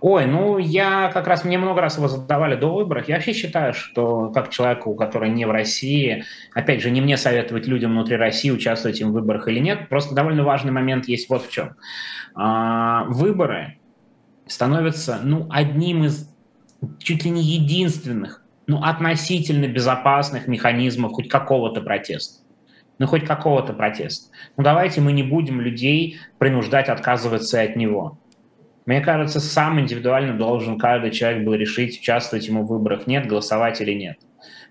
[0.01, 3.07] Ой, ну я как раз, мне много раз его задавали до выборов.
[3.07, 7.67] Я вообще считаю, что как человеку, который не в России, опять же, не мне советовать
[7.67, 11.51] людям внутри России, участвовать в выборах или нет, просто довольно важный момент есть вот в
[11.51, 11.75] чем.
[12.35, 13.77] А, выборы
[14.45, 16.33] становятся, ну, одним из
[16.99, 22.43] чуть ли не единственных, ну, относительно безопасных механизмов хоть какого-то протеста
[22.99, 24.31] ну хоть какого-то протеста.
[24.57, 28.17] Ну давайте мы не будем людей принуждать отказываться от него.
[28.87, 33.81] Мне кажется, сам индивидуально должен каждый человек был решить, участвовать ему в выборах, нет, голосовать
[33.81, 34.17] или нет.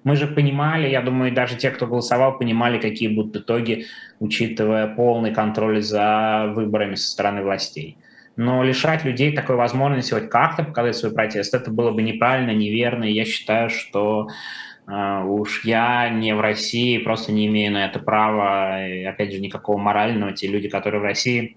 [0.05, 3.85] Мы же понимали, я думаю, даже те, кто голосовал, понимали, какие будут итоги,
[4.19, 7.99] учитывая полный контроль за выборами со стороны властей.
[8.37, 13.05] Но лишать людей такой возможности хоть как-то показать свой протест, это было бы неправильно, неверно.
[13.05, 14.29] И я считаю, что
[14.89, 19.41] Uh, уж я не в России, просто не имею на это права, и, опять же,
[19.41, 20.33] никакого морального.
[20.33, 21.57] Те люди, которые в России,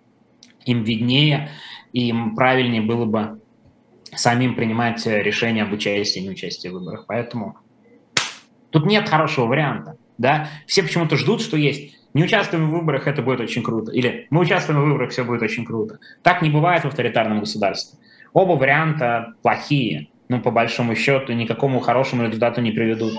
[0.66, 1.50] им виднее,
[1.94, 3.42] и им правильнее было бы
[4.14, 7.06] самим принимать решение об участии и неучастии в выборах.
[7.08, 7.58] Поэтому
[8.70, 9.98] тут нет хорошего варианта.
[10.18, 10.50] Да?
[10.68, 13.92] Все почему-то ждут, что есть не участвуем в выборах, это будет очень круто.
[13.92, 16.00] Или мы участвуем в выборах, все будет очень круто.
[16.24, 18.00] Так не бывает в авторитарном государстве.
[18.34, 23.14] Оба варианта плохие ну, по большому счету, никакому хорошему результату не приведут.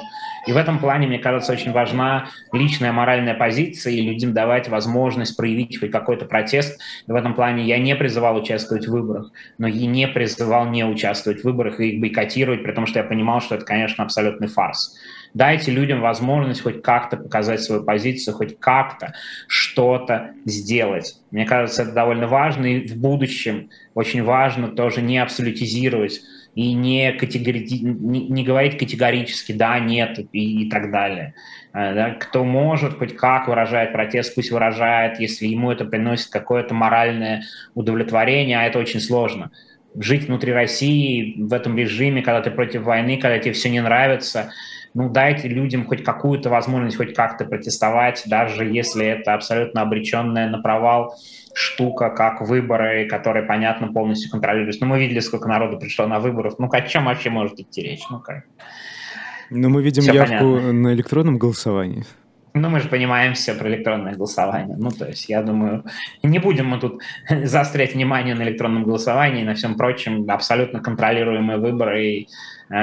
[0.46, 5.36] И в этом плане, мне кажется, очень важна личная моральная позиция и людям давать возможность
[5.36, 6.80] проявить хоть какой-то протест.
[7.06, 10.84] И в этом плане я не призывал участвовать в выборах, но и не призывал не
[10.84, 14.96] участвовать в выборах и их бойкотировать, потому что я понимал, что это, конечно, абсолютный фарс.
[15.32, 19.12] Дайте людям возможность хоть как-то показать свою позицию, хоть как-то
[19.46, 21.16] что-то сделать.
[21.30, 26.20] Мне кажется, это довольно важно, и в будущем очень важно тоже не абсолютизировать
[26.54, 27.66] и не, категори...
[27.70, 31.34] не, не говорить категорически «да», «нет» и, и так далее.
[31.72, 32.10] Э, да?
[32.10, 37.42] Кто может хоть как выражать протест, пусть выражает, если ему это приносит какое-то моральное
[37.74, 39.50] удовлетворение, а это очень сложно.
[39.94, 44.52] Жить внутри России в этом режиме, когда ты против войны, когда тебе все не нравится,
[44.94, 50.58] ну, дайте людям хоть какую-то возможность хоть как-то протестовать, даже если это абсолютно обреченная на
[50.58, 51.14] провал
[51.54, 54.84] штука, как выборы, которые, понятно, полностью контролируются.
[54.84, 56.50] Ну, мы видели, сколько народу пришло на выборы.
[56.58, 58.02] Ну, о чем вообще может идти речь?
[58.10, 58.44] Ну, как?
[59.50, 60.72] Но мы видим Все явку понятно.
[60.72, 62.04] на электронном голосовании.
[62.52, 64.76] Ну, мы же понимаем все про электронное голосование.
[64.76, 65.84] Ну, то есть, я думаю,
[66.22, 67.00] не будем мы тут
[67.44, 70.28] заострять внимание на электронном голосовании и на всем прочем.
[70.28, 72.28] Абсолютно контролируемые выборы, и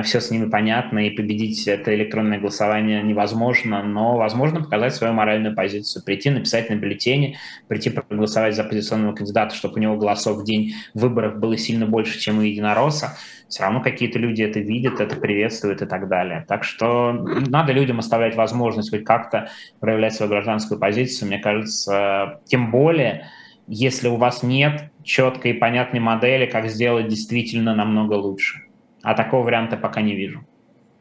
[0.04, 5.56] все с ними понятно, и победить это электронное голосование невозможно, но возможно показать свою моральную
[5.56, 10.44] позицию, прийти, написать на бюллетене, прийти проголосовать за оппозиционного кандидата, чтобы у него голосов в
[10.44, 13.18] день выборов было сильно больше, чем у единоросса
[13.48, 16.46] все равно какие-то люди это видят, это приветствуют и так далее.
[16.48, 21.30] Так что надо людям оставлять возможность хоть как-то проявлять свою гражданскую позицию.
[21.30, 23.28] Мне кажется, тем более,
[23.68, 28.67] если у вас нет четкой и понятной модели, как сделать действительно намного лучше.
[29.08, 30.44] А такого варианта пока не вижу.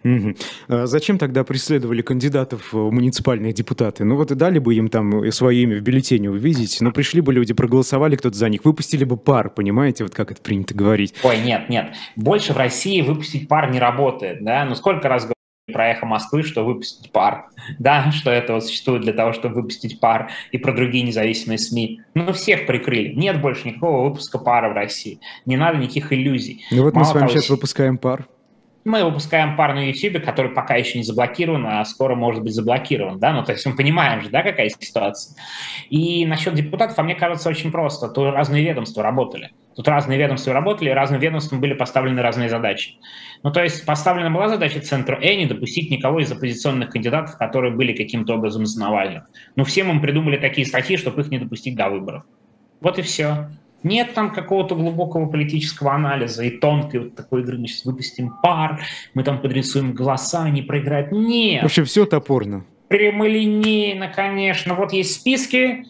[0.05, 0.35] Угу.
[0.69, 4.05] А зачем тогда преследовали кандидатов в муниципальные депутаты?
[4.05, 7.33] Ну вот и дали бы им там свое имя в бюллетене увидеть, но пришли бы
[7.33, 11.15] люди, проголосовали кто-то за них, выпустили бы пар, понимаете, вот как это принято говорить.
[11.25, 15.27] Ой, нет, нет, больше в России выпустить пар не работает, да, ну сколько раз
[15.77, 20.01] про эхо Москвы, что выпустить пар, да, что это вот существует для того, чтобы выпустить
[20.01, 22.01] пар, и про другие независимые СМИ.
[22.15, 23.13] Ну, всех прикрыли.
[23.13, 25.21] Нет больше никакого выпуска пара в России.
[25.45, 26.65] Не надо никаких иллюзий.
[26.71, 28.27] Ну вот Мало мы с вами того, сейчас выпускаем пар.
[28.87, 33.19] Мы выпускаем пар на YouTube, который пока еще не заблокирован, а скоро может быть заблокирован,
[33.19, 35.37] да, ну, то есть мы понимаем же, да, какая ситуация.
[35.91, 38.09] И насчет депутатов, а мне кажется, очень просто.
[38.09, 39.51] Тут разные ведомства работали.
[39.77, 42.95] Тут разные ведомства работали, разным ведомствам были поставлены разные задачи.
[43.43, 47.75] Ну, то есть поставлена была задача центра Э не допустить никого из оппозиционных кандидатов, которые
[47.75, 49.25] были каким-то образом за Навальным.
[49.55, 52.23] Ну, всем им придумали такие статьи, чтобы их не допустить до выборов.
[52.81, 53.51] Вот и все.
[53.83, 58.81] Нет там какого-то глубокого политического анализа и тонкой вот такой игры, мы сейчас выпустим пар,
[59.13, 61.13] мы там подрисуем голоса, они проиграют.
[61.13, 61.63] Нет.
[61.63, 62.65] В общем, все топорно.
[62.89, 64.75] Прямолинейно, конечно.
[64.75, 65.85] Вот есть списки,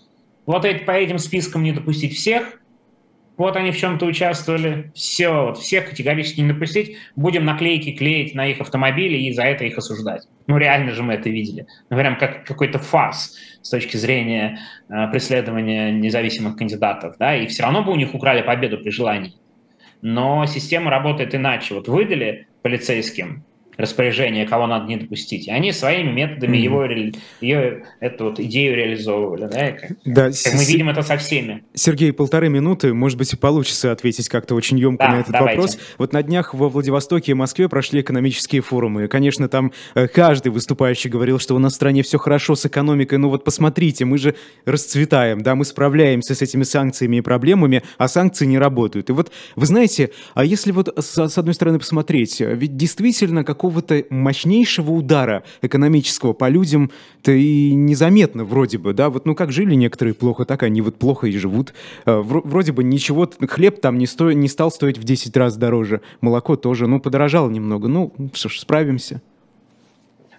[0.45, 2.61] вот по этим спискам не допустить всех,
[3.37, 8.47] вот они в чем-то участвовали, все, вот всех категорически не допустить, будем наклейки клеить на
[8.47, 10.27] их автомобили и за это их осуждать.
[10.47, 11.67] Ну реально же мы это видели.
[11.91, 14.59] Ну прям как какой-то фарс с точки зрения
[14.89, 19.35] э, преследования независимых кандидатов, да, и все равно бы у них украли победу при желании.
[20.03, 21.75] Но система работает иначе.
[21.75, 23.45] Вот выдали полицейским
[23.77, 25.49] распоряжение, кого надо не допустить.
[25.49, 26.61] Они своими методами mm-hmm.
[26.61, 26.85] его,
[27.41, 29.47] ее, эту вот идею реализовывали.
[29.47, 31.65] Да, как, да, как мы видим это со всеми.
[31.75, 35.61] Sергей, полторы минуты, может быть, получится ответить как-то очень емко да, на этот давайте.
[35.61, 35.79] вопрос.
[35.99, 39.05] Вот на днях во Владивостоке и Москве прошли экономические форумы.
[39.05, 42.67] И, конечно, там э, каждый выступающий говорил, что у нас в стране все хорошо с
[42.67, 43.19] экономикой.
[43.19, 48.09] Ну вот посмотрите, мы же расцветаем, да, мы справляемся с этими санкциями и проблемами, а
[48.09, 49.11] санкции не работают.
[49.11, 53.66] И вот, вы знаете, а если вот с, с одной стороны посмотреть, ведь действительно какой
[53.67, 59.75] какого-то мощнейшего удара экономического по людям-то и незаметно вроде бы, да, вот ну как жили
[59.75, 61.75] некоторые плохо, так они вот плохо и живут.
[62.05, 66.01] Э, вроде бы ничего, хлеб там не, сто, не стал стоить в 10 раз дороже,
[66.21, 69.21] молоко тоже, ну подорожало немного, ну что ж, справимся.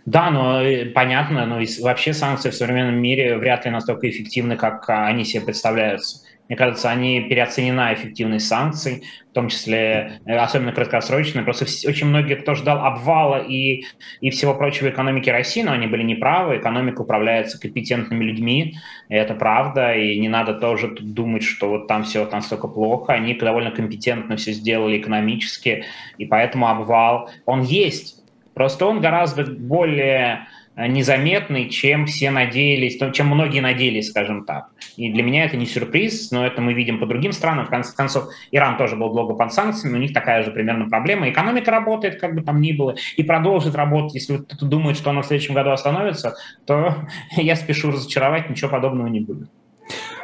[0.07, 4.89] Да, но э, понятно, но вообще санкции в современном мире вряд ли настолько эффективны, как
[4.89, 6.25] а, они себе представляются.
[6.47, 11.43] Мне кажется, они переоценена эффективность санкций, в том числе, э, особенно краткосрочные.
[11.43, 13.83] Просто очень многие, кто ждал обвала и,
[14.21, 16.55] и всего прочего экономики России, но они были неправы.
[16.55, 18.75] Экономика управляется компетентными людьми,
[19.09, 19.93] это правда.
[19.93, 23.11] И не надо тоже думать, что вот там все там столько плохо.
[23.11, 25.83] Они довольно компетентно все сделали экономически,
[26.17, 28.16] и поэтому обвал, он есть.
[28.57, 30.47] Просто он гораздо более
[30.77, 34.69] Э, незаметный, чем все надеялись, чем многие надеялись, скажем так.
[34.95, 37.65] И для меня это не сюрприз, но это мы видим по другим странам.
[37.65, 41.29] В конце концов, Иран тоже был долго под санкциями, у них такая же примерно проблема.
[41.29, 44.13] Экономика работает, как бы там ни было, и продолжит работать.
[44.13, 46.35] Если кто-то думает, что она в следующем году остановится,
[46.67, 49.49] то я спешу разочаровать, ничего подобного не будет.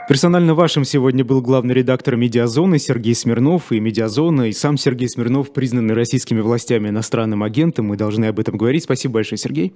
[0.06, 3.72] Персонально вашим сегодня был главный редактор «Медиазоны» Сергей Смирнов.
[3.72, 7.86] И «Медиазона», и сам Сергей Смирнов признаны российскими властями иностранным агентом.
[7.86, 8.84] Мы должны об этом говорить.
[8.84, 9.74] Спасибо большое, Сергей.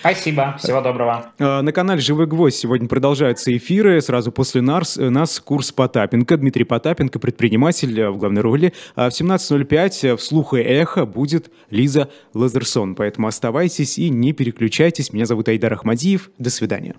[0.00, 1.26] Спасибо, всего доброго.
[1.38, 4.00] А, на канале «Живой гвоздь» сегодня продолжаются эфиры.
[4.00, 6.36] Сразу после нас, нас курс Потапенко.
[6.38, 8.72] Дмитрий Потапенко, предприниматель в главной роли.
[8.96, 12.96] А в 17.05 вслух и эхо будет Лиза Лазерсон.
[12.96, 15.12] Поэтому оставайтесь и не переключайтесь.
[15.12, 16.30] Меня зовут Айдар Ахмадиев.
[16.38, 16.96] До свидания.